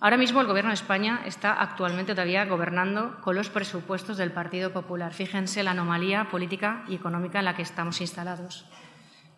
[0.00, 4.72] Ahora mismo el Gobierno de España está actualmente todavía gobernando con los presupuestos del Partido
[4.72, 5.12] Popular.
[5.12, 8.64] Fíjense la anomalía política y económica en la que estamos instalados.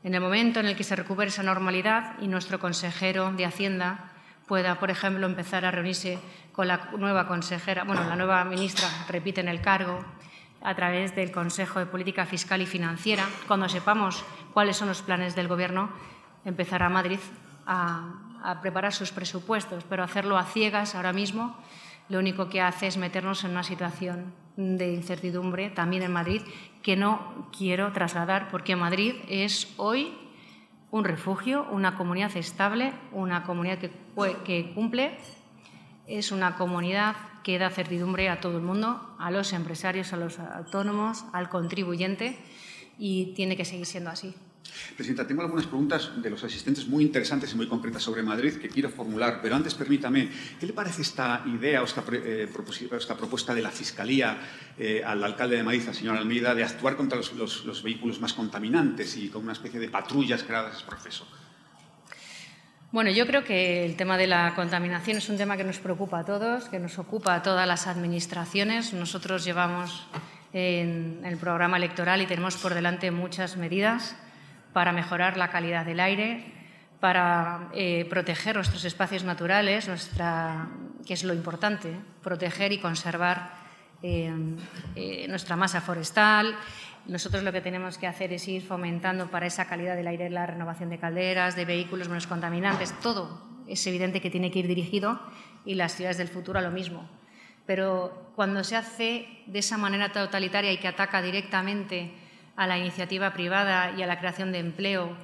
[0.04, 4.12] En el momento en el que se recupere esa normalidad y nuestro consejero de Hacienda
[4.46, 6.18] pueda, por ejemplo, empezar a reunirse
[6.52, 10.04] con la nueva consejera, bueno, la nueva ministra repite en el cargo,
[10.60, 15.34] a través del Consejo de Política Fiscal y Financiera, cuando sepamos cuáles son los planes
[15.34, 15.90] del Gobierno,
[16.44, 17.18] empezará Madrid
[17.66, 21.56] a, a preparar sus presupuestos, pero hacerlo a ciegas ahora mismo
[22.10, 26.42] lo único que hace es meternos en una situación de incertidumbre también en Madrid
[26.84, 30.12] que no quiero trasladar porque Madrid es hoy
[30.90, 35.16] un refugio, una comunidad estable, una comunidad que, cumple,
[36.06, 40.38] es una comunidad que da certidumbre a todo el mundo, a los empresarios, a los
[40.38, 42.38] autónomos, al contribuyente
[42.98, 44.34] y tiene que seguir siendo así.
[44.96, 48.68] Presidenta, tengo algunas preguntas de los asistentes muy interesantes y muy concretas sobre Madrid que
[48.68, 53.62] quiero formular, pero antes permítame, ¿qué le parece esta idea o esta, eh, propuesta de
[53.62, 54.38] la Fiscalía
[54.78, 59.16] eh, al alcalde de Madrid, al señor Almeida, de actuar contra los, vehículos más contaminantes
[59.16, 61.26] y con una especie de patrullas creadas ese proceso?
[62.92, 66.20] Bueno, yo creo que el tema de la contaminación es un tema que nos preocupa
[66.20, 68.92] a todos, que nos ocupa a todas las administraciones.
[68.92, 70.06] Nosotros llevamos
[70.52, 74.14] en el programa electoral y tenemos por delante muchas medidas
[74.74, 76.44] para mejorar la calidad del aire,
[77.00, 80.68] para eh, proteger nuestros espacios naturales, nuestra,
[81.06, 83.52] que es lo importante, proteger y conservar
[84.02, 84.32] eh,
[84.96, 86.56] eh, nuestra masa forestal.
[87.06, 90.44] Nosotros lo que tenemos que hacer es ir fomentando para esa calidad del aire la
[90.44, 92.92] renovación de calderas, de vehículos menos contaminantes.
[93.00, 95.20] Todo es evidente que tiene que ir dirigido
[95.64, 97.08] y las ciudades del futuro a lo mismo.
[97.64, 102.12] Pero cuando se hace de esa manera totalitaria y que ataca directamente
[102.56, 105.16] a la iniciativa privada y a la creación de empleo,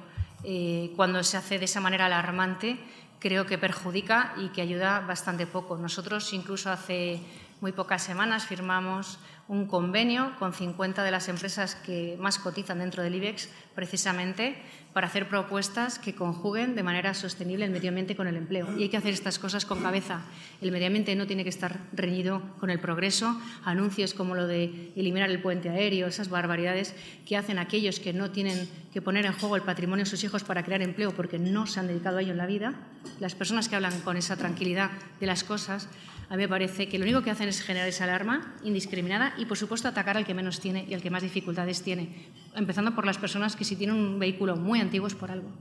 [0.43, 2.79] eh, cuando se hace de esa manera alarmante,
[3.19, 5.77] creo que perjudica y que ayuda bastante poco.
[5.77, 7.21] Nosotros incluso hace
[7.61, 9.19] muy pocas semanas firmamos
[9.51, 14.55] un convenio con 50 de las empresas que más cotizan dentro del IBEX, precisamente
[14.93, 18.77] para hacer propuestas que conjuguen de manera sostenible el medio ambiente con el empleo.
[18.77, 20.21] Y hay que hacer estas cosas con cabeza.
[20.61, 23.37] El medio ambiente no tiene que estar reñido con el progreso.
[23.65, 26.95] Anuncios como lo de eliminar el puente aéreo, esas barbaridades
[27.27, 30.45] que hacen aquellos que no tienen que poner en juego el patrimonio de sus hijos
[30.45, 32.75] para crear empleo porque no se han dedicado a ello en la vida.
[33.19, 35.89] Las personas que hablan con esa tranquilidad de las cosas
[36.31, 39.43] a mí me parece que lo único que hacen es generar esa alarma indiscriminada y,
[39.43, 43.05] por supuesto, atacar al que menos tiene y al que más dificultades tiene, empezando por
[43.05, 45.51] las personas que si tienen un vehículo muy antiguo es por algo.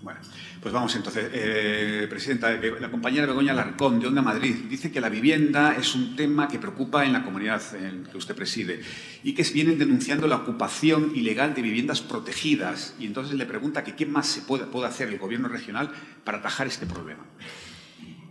[0.00, 0.18] Bueno,
[0.62, 1.28] pues vamos entonces.
[1.34, 6.16] Eh, presidenta, la compañera Begoña Larcón, de Onda Madrid, dice que la vivienda es un
[6.16, 8.80] tema que preocupa en la comunidad en que usted preside
[9.22, 12.94] y que vienen denunciando la ocupación ilegal de viviendas protegidas.
[12.98, 15.90] Y entonces le pregunta que qué más se puede hacer el Gobierno regional
[16.24, 17.26] para atajar este problema.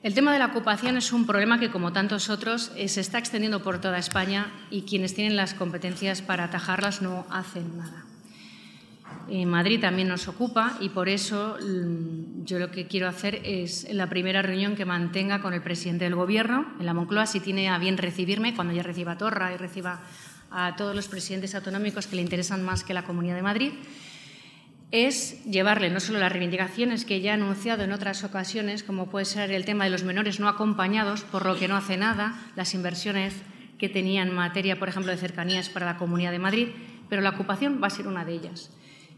[0.06, 3.18] El tema de la ocupación es un problema que, como tantos otros, eh, se está
[3.18, 8.06] extendiendo por toda España y quienes tienen las competencias para atajarlas no hacen nada.
[9.28, 13.91] En Madrid también nos ocupa y por eso mm, yo lo que quiero hacer es
[13.91, 17.70] la primera reunión que mantenga con el presidente del Gobierno en la Moncloa, si tiene
[17.70, 20.01] a bien recibirme, cuando ya reciba a Torra y reciba
[20.51, 23.72] a todos los presidentes autonómicos que le interesan más que la Comunidad de Madrid,
[24.91, 29.25] es llevarle no solo las reivindicaciones que ya ha anunciado en otras ocasiones, como puede
[29.25, 32.73] ser el tema de los menores no acompañados, por lo que no hace nada, las
[32.73, 33.33] inversiones
[33.77, 36.67] que tenía en materia, por ejemplo, de cercanías para la Comunidad de Madrid,
[37.09, 38.71] pero la ocupación va a ser una de ellas.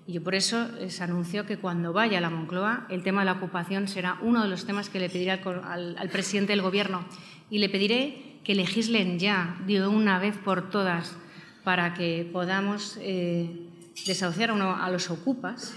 [0.08, 3.26] Y yo por eso se anunció que cuando vaya a la Moncloa, el tema de
[3.26, 7.06] la ocupación será uno de los temas que le pediré al, presidente del Gobierno.
[7.50, 11.18] Y le pediré que legislen ya, de una vez por todas,
[11.66, 13.67] para que podamos eh,
[14.06, 15.76] desahuciar a los ocupas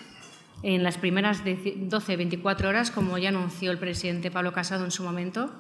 [0.62, 5.51] en las primeras 12-24 horas, como ya anunció el presidente Pablo Casado en su momento,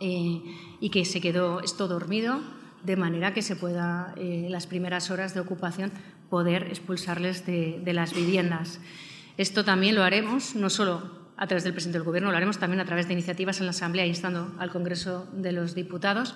[0.00, 0.42] eh,
[0.80, 2.40] y que se quedó esto dormido,
[2.82, 5.92] de manera que se pueda, en eh, las primeras horas de ocupación,
[6.30, 8.80] poder expulsarles de, de, las viviendas.
[9.36, 12.80] Esto también lo haremos, no solo a través del presidente del Gobierno, lo haremos también
[12.80, 16.34] a través de iniciativas en la Asamblea, instando al Congreso de los Diputados,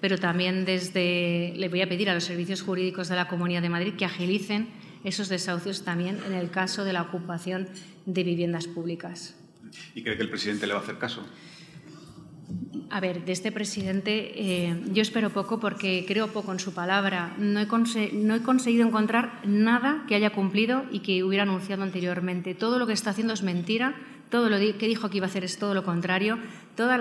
[0.00, 3.68] pero también desde, le voy a pedir a los servicios jurídicos de la Comunidad de
[3.68, 4.68] Madrid que agilicen
[5.04, 7.68] esos desahucios también en el caso de la ocupación
[8.06, 9.36] de viviendas públicas.
[9.94, 11.24] ¿Y cree que el presidente le va a hacer caso?
[12.90, 17.34] A ver, de este presidente eh, yo espero poco porque creo poco en su palabra.
[17.38, 17.66] No he,
[18.12, 22.54] no he, conseguido encontrar nada que haya cumplido y que hubiera anunciado anteriormente.
[22.56, 23.94] Todo lo que está haciendo es mentira.
[24.28, 26.38] Todo lo que dijo que iba a hacer es todo lo contrario.
[26.76, 26.98] Todas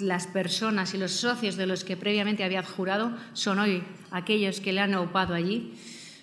[0.00, 4.72] las personas y los socios de los que previamente había jurado son hoy aquellos que
[4.72, 5.74] le han ocupado allí.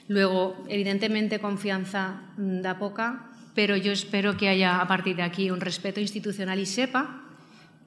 [0.07, 5.49] Luego, evidentemente, confianza mm, da poca, pero yo espero que haya a partir de aquí
[5.49, 7.23] un respeto institucional y sepa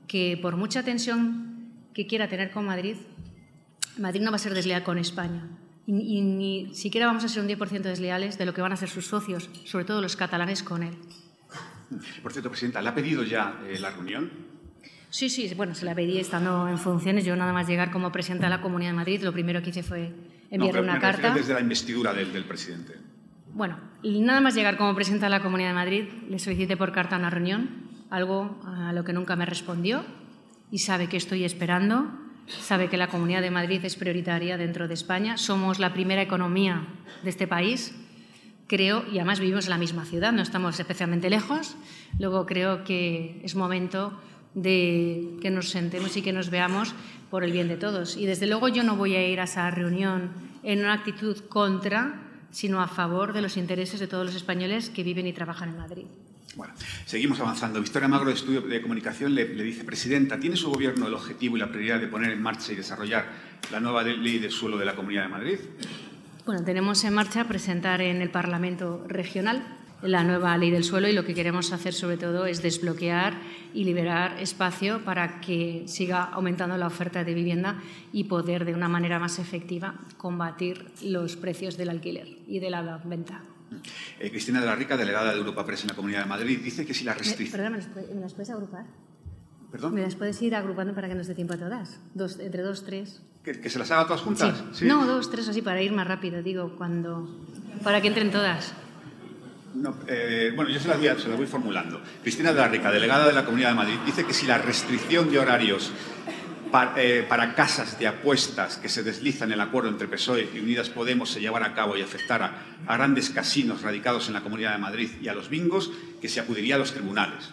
[0.08, 2.96] que por mucha tensión que quiera tener con Madrid,
[3.98, 5.46] Madrid no va a ser desleal con España.
[5.86, 8.90] Y, ni siquiera vamos a ser un 10% desleales de lo que van a ser
[8.90, 10.94] sus socios, sobre todo los catalanes, con él.
[12.22, 14.30] Por cierto, Presidenta, ¿le ha pedido ya eh, la reunión?
[15.08, 17.24] Sí, sí, bueno, se la pedí estando en funciones.
[17.24, 19.82] Yo nada más llegar como presidenta de la Comunidad de Madrid, lo primero que hice
[19.82, 20.12] fue
[20.51, 21.34] enviarle una carta.
[21.34, 22.94] desde la investidura del, presidente.
[23.53, 27.16] Bueno, nada más llegar como presidenta de la Comunidad de Madrid, le solicité por carta
[27.16, 30.05] una reunión, algo a lo que nunca me respondió
[30.70, 32.09] y sabe que estoy esperando
[32.49, 35.36] sabe que la Comunidad de Madrid es prioritaria dentro de España.
[35.36, 36.86] Somos la primera economía
[37.22, 37.94] de este país,
[38.66, 41.76] creo, y además vivimos en la misma ciudad, no estamos especialmente lejos.
[42.18, 44.18] Luego creo que es momento
[44.55, 46.94] de que nos sentemos y que nos veamos
[47.31, 48.16] por el bien de todos.
[48.16, 50.31] Y desde luego yo no voy a ir a esa reunión
[50.62, 55.03] en una actitud contra, sino a favor de los intereses de todos los españoles que
[55.03, 56.07] viven y trabajan en Madrid.
[56.57, 56.74] Bueno,
[57.07, 57.81] seguimos avanzando.
[57.81, 61.61] Victoria Magro, de Estudio de Comunicación, le, dice, Presidenta, ¿tiene su Gobierno el objetivo y
[61.61, 63.26] la prioridad de poner en marcha y desarrollar
[63.70, 65.59] la nueva ley del suelo de la Comunidad de Madrid?
[66.47, 71.12] Bueno, tenemos en marcha presentar en el Parlamento regional la nueva ley del suelo y
[71.12, 73.34] lo que queremos hacer sobre todo es desbloquear
[73.74, 77.80] y liberar espacio para que siga aumentando la oferta de vivienda
[78.12, 82.99] y poder de una manera más efectiva combatir los precios del alquiler y de la
[83.05, 83.42] venta.
[84.18, 86.86] Eh, Cristina de la Rica, delegada de Europa Press en la Comunidad de Madrid, dice
[86.86, 87.61] que si la restricción...
[87.61, 88.86] Perdón, ¿me las puedes agrupar?
[89.70, 89.94] ¿Perdón?
[89.94, 92.01] ¿Me las puedes ir agrupando para que nos dé tiempo a todas?
[92.14, 93.20] Dos, entre dos, tres.
[93.42, 94.64] ¿Que, se las haga todas juntas?
[94.72, 94.86] Sí.
[94.86, 97.44] No, dos, tres, así, para ir más rápido, digo, cuando...
[97.82, 98.72] para que entren todas.
[100.06, 102.00] Eh, bueno, yo se las, voy, se voy formulando.
[102.22, 105.30] Cristina de la Rica, delegada de la Comunidad de Madrid, dice que si la restricción
[105.30, 105.92] de horarios
[106.96, 110.90] eh, para, casas de apuestas que se deslizan en el acuerdo entre PSOE y Unidas
[110.90, 114.78] Podemos se llevara a cabo y afectara a grandes casinos radicados en la Comunidad de
[114.78, 115.90] Madrid y a los bingos,
[116.20, 117.50] que se acudiría a los tribunales.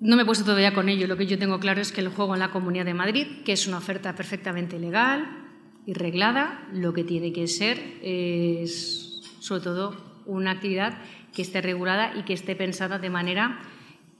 [0.00, 1.06] No me he puesto todavía con ello.
[1.06, 3.52] Lo que yo tengo claro es que el juego en la Comunidad de Madrid, que
[3.52, 5.26] es una oferta perfectamente legal
[5.86, 10.98] y reglada, lo que tiene que ser es, sobre todo, una actividad
[11.36, 13.60] que esté regulada y que esté pensada de manera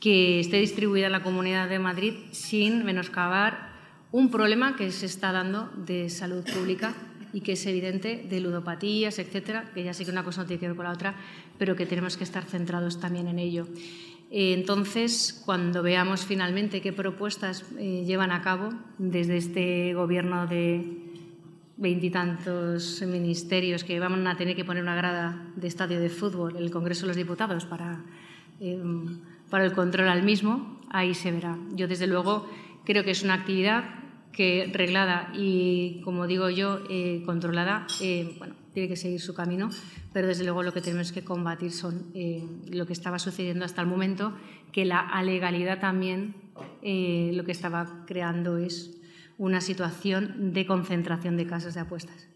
[0.00, 3.72] que esté distribuida en la Comunidad de Madrid sin menoscabar
[4.12, 6.92] un problema que se está dando de salud pública
[7.32, 10.60] y que es evidente de ludopatías, etcétera, que ya sé que una cosa no tiene
[10.60, 11.16] que ver con la otra,
[11.58, 13.66] pero que tenemos que estar centrados también en ello.
[14.30, 21.05] Eh, entonces, cuando veamos finalmente qué propuestas eh, llevan a cabo desde este gobierno de
[21.76, 26.62] veintitantos ministerios que van a tener que poner una grada de estadio de fútbol en
[26.62, 28.02] el Congreso de los Diputados para,
[28.60, 28.82] eh,
[29.50, 31.58] para el control al mismo, ahí se verá.
[31.74, 32.48] Yo, desde luego,
[32.86, 33.82] Creo que es una actividad
[34.30, 39.70] que reglada y, como digo yo, eh, controlada, eh, bueno, tiene que seguir su camino,
[40.12, 43.80] pero desde luego lo que tenemos que combatir son eh, lo que estaba sucediendo hasta
[43.80, 44.34] el momento,
[44.70, 46.36] que la alegalidad también
[46.80, 48.96] lo que estaba creando es
[49.38, 52.28] una situación de concentración de casas de apuestas.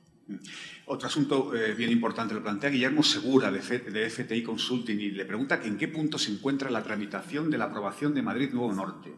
[0.86, 5.60] Otro asunto bien importante lo plantea Guillermo Segura de, de FTI Consulting y le pregunta
[5.60, 9.12] que en qué punto se encuentra la tramitación de la aprobación de Madrid Nuevo Norte.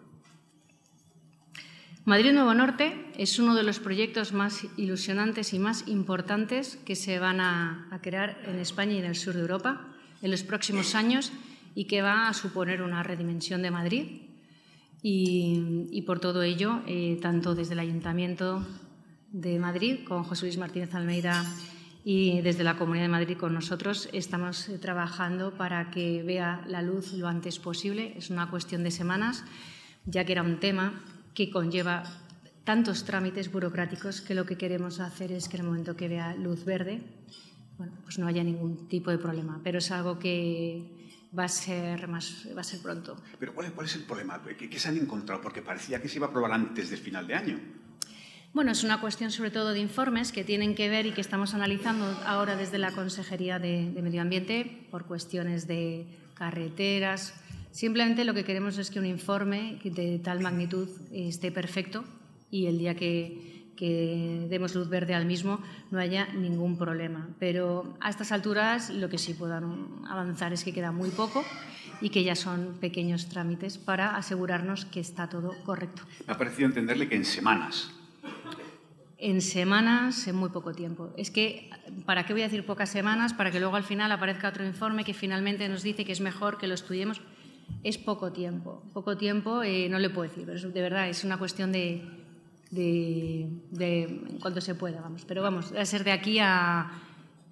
[2.04, 7.20] Madrid Nuevo Norte es uno de los proyectos más ilusionantes y más importantes que se
[7.20, 9.86] van a, crear en España y en el sur de Europa
[10.20, 11.32] en los próximos años
[11.76, 14.22] y que va a suponer una redimensión de Madrid.
[15.02, 18.64] Y, por todo ello, eh, tanto desde el Ayuntamiento
[19.32, 21.44] de Madrid, con José Luis Martínez Almeida,
[22.04, 26.82] y desde la Comunidad de Madrid con nosotros, estamos eh, trabajando para que vea la
[26.82, 28.14] luz lo antes posible.
[28.16, 29.44] Es una cuestión de semanas,
[30.04, 31.02] ya que era un tema
[31.34, 32.04] que conlleva
[32.64, 36.34] tantos trámites burocráticos que lo que queremos hacer es que en el momento que vea
[36.34, 37.00] luz verde,
[37.78, 39.60] bueno, pues no haya ningún tipo de problema.
[39.64, 41.01] Pero es algo que
[41.36, 43.16] va a ser, más, va a ser pronto.
[43.38, 44.42] ¿Pero cuál cuál es el problema?
[44.42, 45.40] ¿Qué, se han encontrado?
[45.40, 47.60] Porque parecía que se iba a aprobar antes del final de año.
[48.52, 51.54] Bueno, es una cuestión sobre todo de informes que tienen que ver y que estamos
[51.54, 57.34] analizando ahora desde la Consejería de Medio Ambiente por cuestiones de carreteras,
[57.72, 62.04] Simplemente lo que queremos es que un informe de tal magnitud esté perfecto
[62.50, 65.60] y el día que, demos luz verde al mismo
[65.90, 67.28] no haya ningún problema.
[67.38, 71.44] Pero a estas alturas lo que sí puedan avanzar es que queda muy poco
[72.00, 76.02] y que ya son pequeños trámites para asegurarnos que está todo correcto.
[76.26, 77.90] Me ha parecido entenderle que en semanas.
[79.18, 81.12] En semanas, en muy poco tiempo.
[81.16, 81.70] Es que,
[82.06, 83.32] ¿para qué voy a decir pocas semanas?
[83.32, 86.58] Para que luego al final aparezca otro informe que finalmente nos dice que es mejor
[86.58, 87.20] que lo estudiemos
[87.84, 88.82] es poco tiempo.
[88.92, 92.02] Poco tiempo, eh, no le puedo decir, pero de verdad es una cuestión de,
[92.72, 95.24] de, de, en cuanto se pueda, vamos.
[95.24, 96.90] Pero vamos, va a ser de aquí a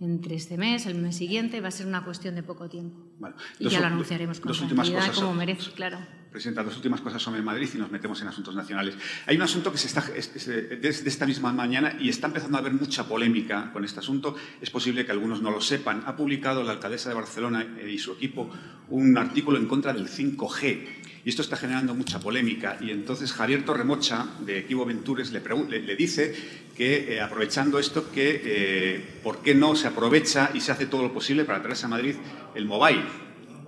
[0.00, 3.09] entre este mes, el mes siguiente, va a ser una cuestión de poco tiempo.
[3.58, 5.98] Y ya lo anunciaremos con tranquilidad como merece, claro.
[6.30, 8.94] Presidenta, dos últimas cosas sobre Madrid y nos metemos en asuntos nacionales.
[9.26, 12.72] Hay un asunto que se está desde esta misma mañana y está empezando a haber
[12.72, 14.36] mucha polémica con este asunto.
[14.60, 16.04] Es posible que algunos no lo sepan.
[16.06, 18.48] Ha publicado la alcaldesa de Barcelona y su equipo
[18.90, 21.00] un artículo en contra del 5G.
[21.24, 22.78] Y esto está generando mucha polémica.
[22.80, 25.40] Y entonces Javier Torremocha, de Equivo Ventures, le,
[25.80, 26.34] le, dice
[26.76, 31.02] que, eh, aprovechando esto, que eh, por qué no se aprovecha y se hace todo
[31.02, 32.14] lo posible para traerse a Madrid
[32.54, 33.04] el mobile.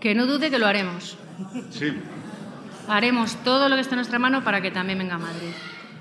[0.01, 1.17] Que no dude que lo haremos.
[1.71, 1.93] Sí
[2.89, 5.53] haremos todo lo que esté en nuestra mano para que también venga a Madrid.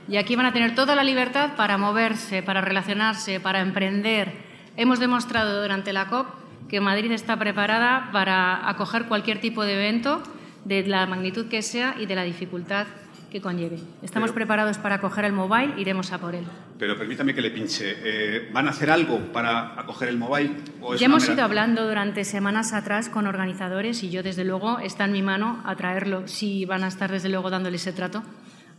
[0.08, 4.34] Y aquí van a tener toda la libertad para moverse, para relacionarse, para emprender.
[4.78, 6.28] Hemos demostrado durante la COP
[6.68, 10.24] que Madrid está preparada para acoger cualquier tipo de evento,
[10.66, 12.88] de la magnitud que sea y de la dificultad
[13.32, 13.80] que conlleve.
[14.04, 16.44] Estamos preparados para acoger el mobile, iremos a por él.
[16.78, 17.96] Pero permítame que le pinche.
[18.04, 20.52] Eh, ¿Van a hacer algo para acoger el mobile?
[20.98, 25.14] ya hemos ido hablando durante semanas atrás con organizadores y yo, desde luego, está en
[25.14, 26.28] mi mano atraerlo.
[26.28, 28.22] Si van a estar, desde luego, dándole ese trato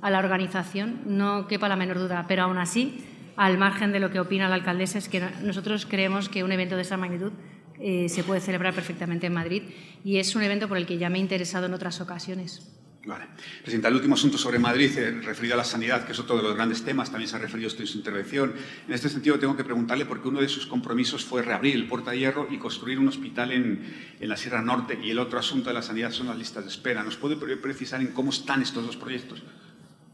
[0.02, 2.26] a la organización, no quepa la menor duda.
[2.28, 3.04] Pero aún así,
[3.36, 6.76] al margen de lo que opina la alcaldesa, es que nosotros creemos que un evento
[6.76, 7.32] de esa magnitud
[7.80, 9.62] eh, se puede celebrar perfectamente en Madrid
[10.04, 12.81] y es un evento por el que ya me he interesado en otras ocasiones.
[13.04, 13.26] Vale.
[13.62, 16.42] Presidenta, el último asunto sobre Madrid, eh, referido a la sanidad, que es otro de
[16.44, 18.54] los grandes temas, también se ha referido esto en su intervención.
[18.86, 21.88] En este sentido, tengo que preguntarle por qué uno de sus compromisos fue reabrir el
[21.88, 23.82] Puerta de Hierro y construir un hospital en,
[24.20, 25.00] en, la Sierra Norte.
[25.02, 27.02] Y el otro asunto de la sanidad son las listas de espera.
[27.02, 29.42] ¿Nos puede precisar en cómo están estos dos proyectos?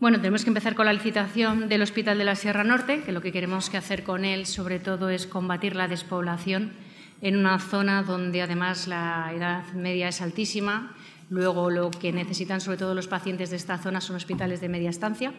[0.00, 3.20] Bueno, tenemos que empezar con la licitación del Hospital de la Sierra Norte, que lo
[3.20, 6.72] que queremos que hacer con él, sobre todo, es combatir la despoblación
[7.20, 10.94] en una zona donde además la edad media es altísima
[11.30, 14.90] Luego, lo que necesitan sobre todo los pacientes de esta zona son hospitales de media
[14.90, 15.32] estancia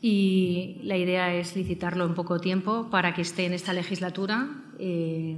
[0.00, 4.48] y la idea es licitarlo en poco tiempo para que esté en esta legislatura.
[4.78, 5.36] Eh,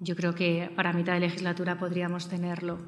[0.00, 2.78] yo creo que para mitad de legislatura podríamos tenerlo.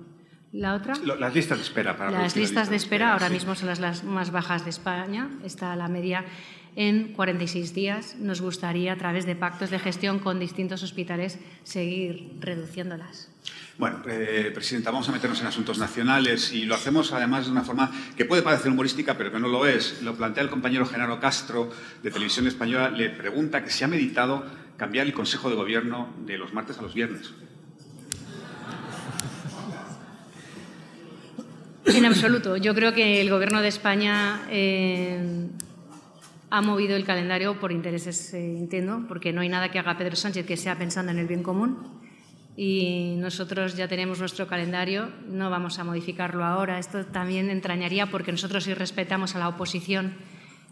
[0.53, 0.95] ¿La otra?
[0.97, 1.97] Las listas de espera.
[1.97, 5.31] Para las listas de espera ahora mismo son las, más bajas de España.
[5.45, 6.25] Está la media
[6.77, 8.17] en 46 días.
[8.19, 13.30] Nos gustaría, a través de pactos de gestión con distintos hospitales, seguir reduciéndolas.
[13.81, 17.63] Bueno, eh, Presidenta, vamos a meternos en asuntos nacionales y lo hacemos además de una
[17.63, 20.03] forma que puede parecer humorística, pero que no lo es.
[20.03, 21.71] Lo plantea el compañero Genaro Castro
[22.03, 22.91] de Televisión Española.
[22.91, 24.45] Le pregunta que si ha meditado
[24.77, 27.33] cambiar el Consejo de Gobierno de los martes a los viernes.
[31.87, 32.59] En absoluto.
[32.59, 35.49] Yo creo que el Gobierno de España eh,
[36.51, 40.17] ha movido el calendario por intereses, eh, entiendo, porque no hay nada que haga Pedro
[40.17, 41.79] Sánchez que sea pensando en el bien común
[42.63, 46.79] y nosotros ya tenemos nuestro calendario, no vamos a modificarlo ahora.
[46.79, 50.13] Esto también entrañaría porque nosotros sí respetamos a la oposición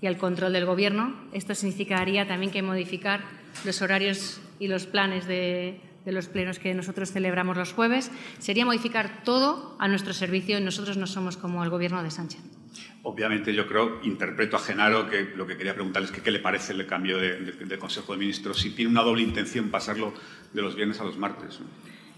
[0.02, 1.14] y al control del Gobierno.
[1.32, 3.22] Esto significaría también que modificar
[3.64, 8.66] los horarios y los planes de, de los plenos que nosotros celebramos los jueves sería
[8.66, 12.57] modificar todo a nuestro servicio y nosotros no somos como el Gobierno de Sánchez.
[13.02, 16.40] Obviamente yo creo, interpreto a Genaro, que lo que quería preguntarle es que qué le
[16.40, 20.12] parece el cambio de, Consejo de Ministros, si tiene una doble intención pasarlo
[20.52, 21.60] de los viernes a los martes.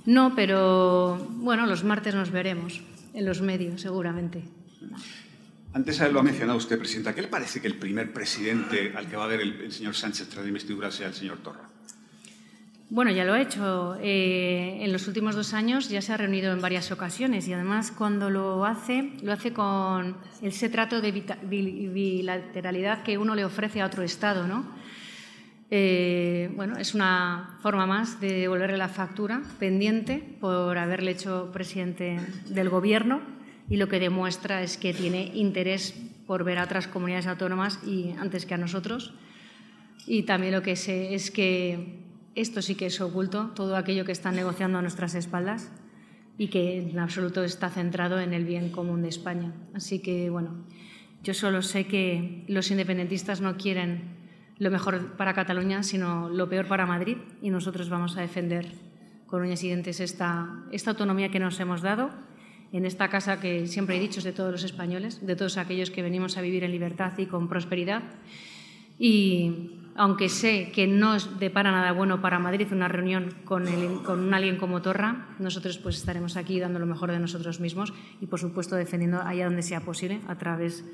[0.07, 2.81] No, pero bueno, los martes nos veremos
[3.15, 4.43] en los medios, seguramente.
[5.73, 7.15] Antes lo ha mencionado usted, Presidenta.
[7.15, 9.95] ¿Qué le parece que el primer presidente al que va a ver el, el señor
[9.95, 11.70] Sánchez tras la investidura sea el señor Torra?
[12.93, 13.97] Bueno, ya lo ha hecho.
[14.03, 17.93] Eh, en los últimos dos años ya se ha reunido en varias ocasiones y además
[17.93, 23.87] cuando lo hace, lo hace con ese trato de bilateralidad que uno le ofrece a
[23.87, 24.65] otro Estado, ¿no?
[25.71, 32.19] Eh, bueno, es una forma más de devolverle la factura pendiente por haberle hecho presidente
[32.49, 33.21] del Gobierno
[33.69, 35.95] y lo que demuestra es que tiene interés
[36.27, 39.15] por ver a otras comunidades autónomas y antes que a nosotros.
[40.09, 44.13] Y también lo que sé es que esto sí que es oculto, todo aquello que
[44.13, 45.71] están negociando a nuestras espaldas
[46.39, 49.53] y que en absoluto está centrado en el bien común de España.
[49.75, 50.65] Así que, bueno,
[51.23, 54.17] yo solo sé que los independentistas no quieren
[54.59, 58.73] lo mejor para Cataluña, sino lo peor para Madrid y nosotros vamos a defender
[59.27, 62.11] con uñas y dientes esta, esta autonomía que nos hemos dado
[62.73, 65.91] en esta casa que siempre he dicho es de todos los españoles, de todos aquellos
[65.91, 68.03] que venimos a vivir en libertad y con prosperidad.
[68.99, 73.67] Y aunque sé que no es de para nada bueno para Madrid una reunión con,
[74.03, 77.93] con un alguien como Torra, nosotros pues estaremos aquí dando lo mejor de nosotros mismos
[78.19, 80.87] y, por supuesto, defendiendo allá donde sea posible, a través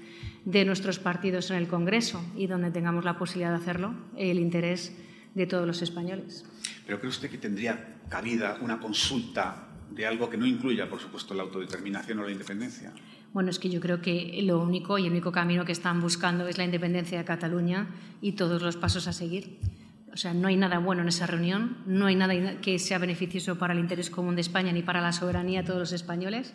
[0.45, 4.93] de nuestros partidos en el Congreso y donde tengamos la posibilidad de hacerlo, el interés
[5.37, 6.45] de todos los españoles.
[6.85, 11.33] ¿Pero cree usted que tendría cabida una consulta de algo que no incluya, por supuesto,
[11.33, 12.93] la autodeterminación o la independencia?
[13.37, 16.49] Bueno, es que yo creo que lo único y el único camino que están buscando
[16.49, 17.87] es la independencia de Cataluña
[18.23, 19.59] y todos los pasos a seguir.
[20.11, 23.59] O sea, no hay nada bueno en esa reunión, no hay nada que sea beneficioso
[23.59, 26.55] para el interés común de España ni para la soberanía de todos los españoles.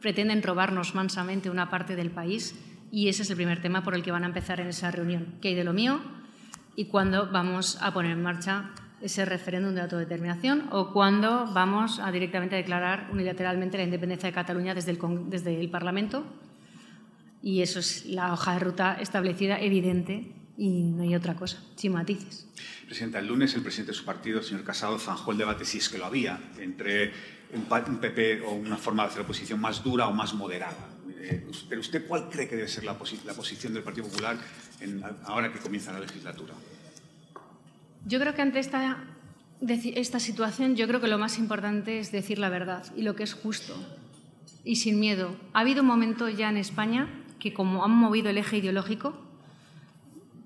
[0.00, 2.58] Pretenden robarnos mansamente una parte del país
[2.90, 5.34] y ese es el primer tema por el que van a empezar en esa reunión.
[5.42, 6.00] ¿Qué hay de lo mío?
[6.76, 12.10] Y cuándo vamos a poner en marcha ese referéndum de autodeterminación o cuando vamos a
[12.10, 16.24] directamente declarar unilateralmente la independencia de Cataluña desde el, desde el Parlamento.
[17.42, 21.92] Y eso es la hoja de ruta establecida, evidente, y no hay otra cosa, sin
[21.92, 22.48] matices.
[22.86, 25.78] Presidenta, el lunes el presidente de su partido, el señor Casado, zanjó el debate, si
[25.78, 27.12] es que lo había, entre
[27.54, 30.88] un PP o una forma de hacer oposición más dura o más moderada.
[31.20, 34.36] Eh, pero usted, ¿cuál cree que debe ser la, posición del Partido Popular
[35.24, 36.54] ahora que comienza la legislatura?
[38.06, 38.98] Yo creo que ante esta,
[39.60, 43.24] esta situación, yo creo que lo más importante es decir la verdad y lo que
[43.24, 43.74] es justo
[44.62, 45.36] y sin miedo.
[45.52, 47.08] Ha habido un momento ya en España
[47.40, 49.20] que como han movido el eje ideológico,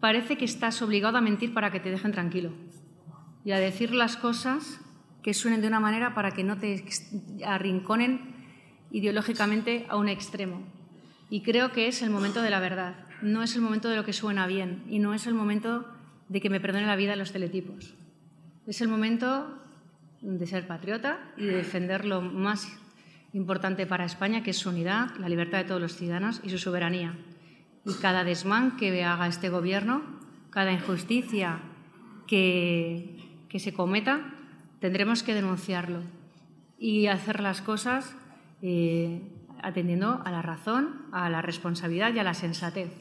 [0.01, 2.51] parece que estás obligado a mentir para que te dejen tranquilo
[3.45, 4.81] y a decir las cosas
[5.23, 6.83] que suenen de una manera para que no te
[7.45, 8.23] arrinconen
[8.91, 10.63] ideológicamente a un extremo.
[11.29, 14.05] Y creo que es el momento de la verdad, no es el momento de lo
[14.07, 16.00] que suena bien y no es el momento
[16.31, 17.93] de que me perdone la vida los teletipos.
[18.67, 19.59] Es el momento
[20.23, 22.69] de ser patriota y de defender lo más
[23.33, 26.59] importante para España, que es su unidad, la libertad de todos los ciudadanos y su
[26.59, 27.17] soberanía.
[27.85, 30.03] Y cada desmán que haga este Gobierno,
[30.51, 31.61] cada injusticia
[32.29, 33.17] que,
[33.49, 34.33] que se cometa,
[34.79, 36.03] tendremos que denunciarlo
[36.79, 38.15] y hacer las cosas
[38.63, 39.21] eh,
[39.63, 42.93] atendiendo a la razón, a la responsabilidad y a la sensatez.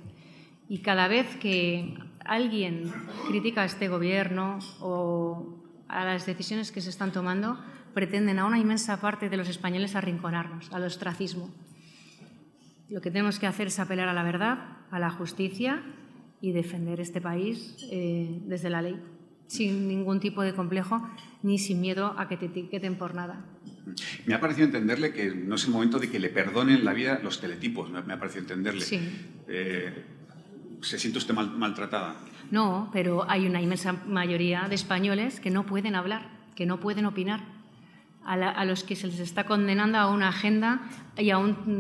[0.68, 1.96] Y cada vez que
[2.30, 2.92] alguien
[3.28, 5.58] critica a este gobierno o
[5.88, 7.60] a las decisiones que se están tomando,
[7.94, 11.50] pretenden a una inmensa parte de los españoles arrinconarnos, al ostracismo.
[12.90, 15.84] Lo que tenemos que hacer es apelar a la verdad, a la justicia
[16.42, 19.02] y defender este país eh, desde la ley
[19.50, 21.02] sin ningún tipo de complejo
[21.42, 23.44] ni sin miedo a que te etiqueten por nada.
[24.28, 27.20] Me ha parecido entenderle que no es el momento de que le perdonen la vida
[27.24, 28.82] los teletipos, me ha parecido entenderle.
[28.82, 29.00] Sí.
[29.48, 30.06] Eh,
[30.82, 32.16] ¿Se siente usted maltratada?
[32.52, 37.06] No, pero hay una inmensa mayoría de españoles que no pueden hablar, que no pueden
[37.06, 37.42] opinar,
[38.26, 40.82] a, los que se les está condenando a una agenda
[41.18, 41.40] y a,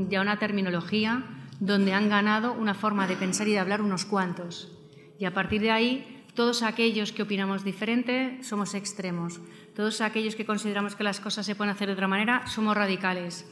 [0.09, 1.23] y a una terminología
[1.59, 4.71] donde han ganado una forma de pensar y de hablar unos cuantos.
[5.19, 9.41] Y a partir de ahí todos aquellos que opinamos diferente somos extremos.
[9.75, 13.45] Todos aquellos que consideramos que las cosas se pueden hacer de otra manera somos radicales.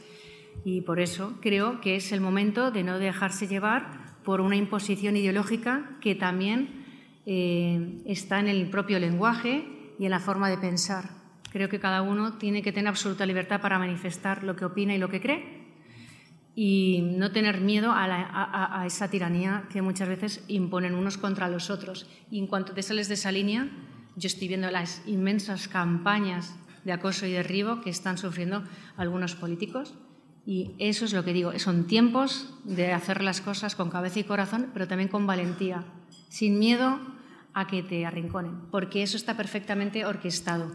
[0.64, 5.16] Y por eso creo que es el momento de no dejarse llevar por una imposición
[5.16, 6.84] ideológica que también
[7.26, 9.64] eh, está en el propio lenguaje
[9.98, 11.10] y en la forma de pensar.
[11.50, 14.98] Creo que cada uno tiene que tener absoluta libertad para manifestar lo que opina y
[14.98, 15.58] lo que cree
[16.60, 22.08] y no tener miedo a, esa tiranía que muchas veces imponen unos contra los otros.
[22.32, 23.68] Y en cuanto te sales de esa línea,
[24.16, 28.64] yo estoy viendo las inmensas campañas de acoso y derribo que están sufriendo
[28.96, 29.94] algunos políticos.
[30.48, 34.24] Y eso es lo que digo, son tiempos de hacer las cosas con cabeza y
[34.24, 35.84] corazón, pero también con valentía,
[36.30, 36.98] sin miedo
[37.52, 40.72] a que te arrinconen, porque eso está perfectamente orquestado.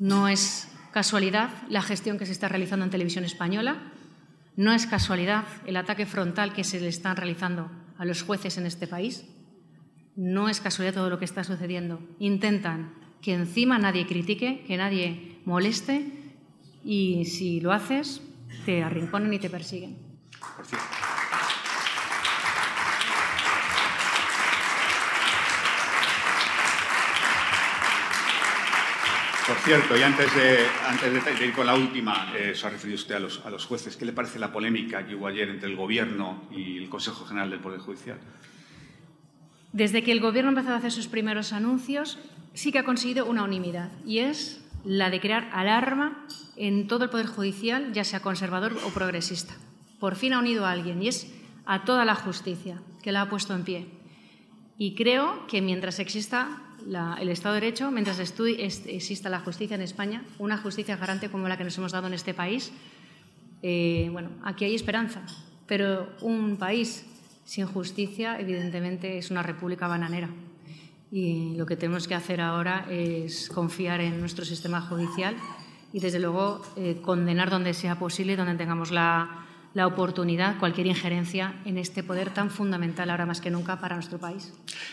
[0.00, 3.92] No es casualidad la gestión que se está realizando en televisión española,
[4.56, 8.66] no es casualidad el ataque frontal que se le están realizando a los jueces en
[8.66, 9.24] este país.
[10.16, 12.00] No es casualidad todo lo que está sucediendo.
[12.18, 12.92] Intentan
[13.22, 16.10] que encima nadie critique, que nadie moleste
[16.82, 18.20] y si lo haces,
[18.64, 19.96] te arrinconan y te persiguen.
[29.48, 32.96] Por cierto, y antes de, antes de, ir con la última, eh, se ha referido
[32.96, 33.96] usted a los, a los, jueces.
[33.96, 37.48] ¿Qué le parece la polémica que hubo ayer entre el Gobierno y el Consejo General
[37.48, 38.18] del Poder Judicial?
[39.72, 42.18] Desde que el Gobierno empezó a hacer sus primeros anuncios,
[42.52, 46.26] sí que ha conseguido una unanimidad, y es la de crear alarma
[46.56, 49.54] en todo el Poder Judicial, ya sea conservador o progresista.
[50.00, 51.32] Por fin ha unido a alguien, y es
[51.66, 53.86] a toda la justicia, que la ha puesto en pie.
[54.78, 56.62] Y creo que mientras exista
[57.20, 61.56] el Estado de Derecho, mientras exista la justicia en España, una justicia garante como la
[61.56, 62.72] que nos hemos dado en este país,
[63.62, 65.22] eh, bueno, aquí hay esperanza.
[65.66, 67.04] Pero un país
[67.44, 70.28] sin justicia, evidentemente, es una república bananera.
[71.10, 75.36] Y lo que tenemos que hacer ahora es confiar en nuestro sistema judicial
[75.92, 79.44] y, desde luego, eh, condenar donde sea posible, donde tengamos la,
[79.78, 84.52] oportunidad, cualquier injerencia en este poder tan fundamental ahora más que nunca para nuestro país.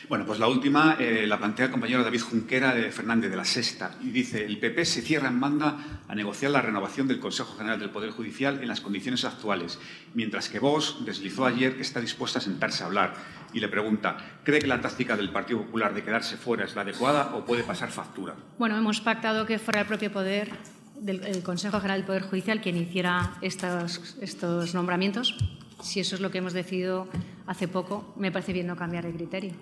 [0.09, 3.45] Bueno, pues la última eh, la plantea el compañero David Junquera de Fernández de la
[3.45, 7.57] Sexta y dice, el PP se cierra en banda a negociar la renovación del Consejo
[7.57, 9.79] General del Poder Judicial en las condiciones actuales,
[10.13, 13.15] mientras que Vox deslizó ayer que está dispuesta a sentarse a hablar
[13.53, 16.81] y le pregunta, ¿cree que la táctica del Partido Popular de quedarse fuera es la
[16.81, 18.35] adecuada o puede pasar factura?
[18.57, 20.51] Bueno, hemos pactado que fuera el propio poder
[20.99, 25.37] del Consejo General del Poder Judicial quien hiciera estos, estos nombramientos.
[25.81, 27.07] Si eso es lo que hemos decidido
[27.47, 29.53] hace poco, me parece bien no cambiar el criterio.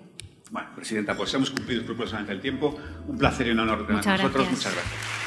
[0.50, 2.78] Bueno, Presidenta, pues hemos cumplido escrupulosamente el tiempo.
[3.08, 4.50] Un placer y un honor tener con nosotros.
[4.50, 5.23] Muchas gracias.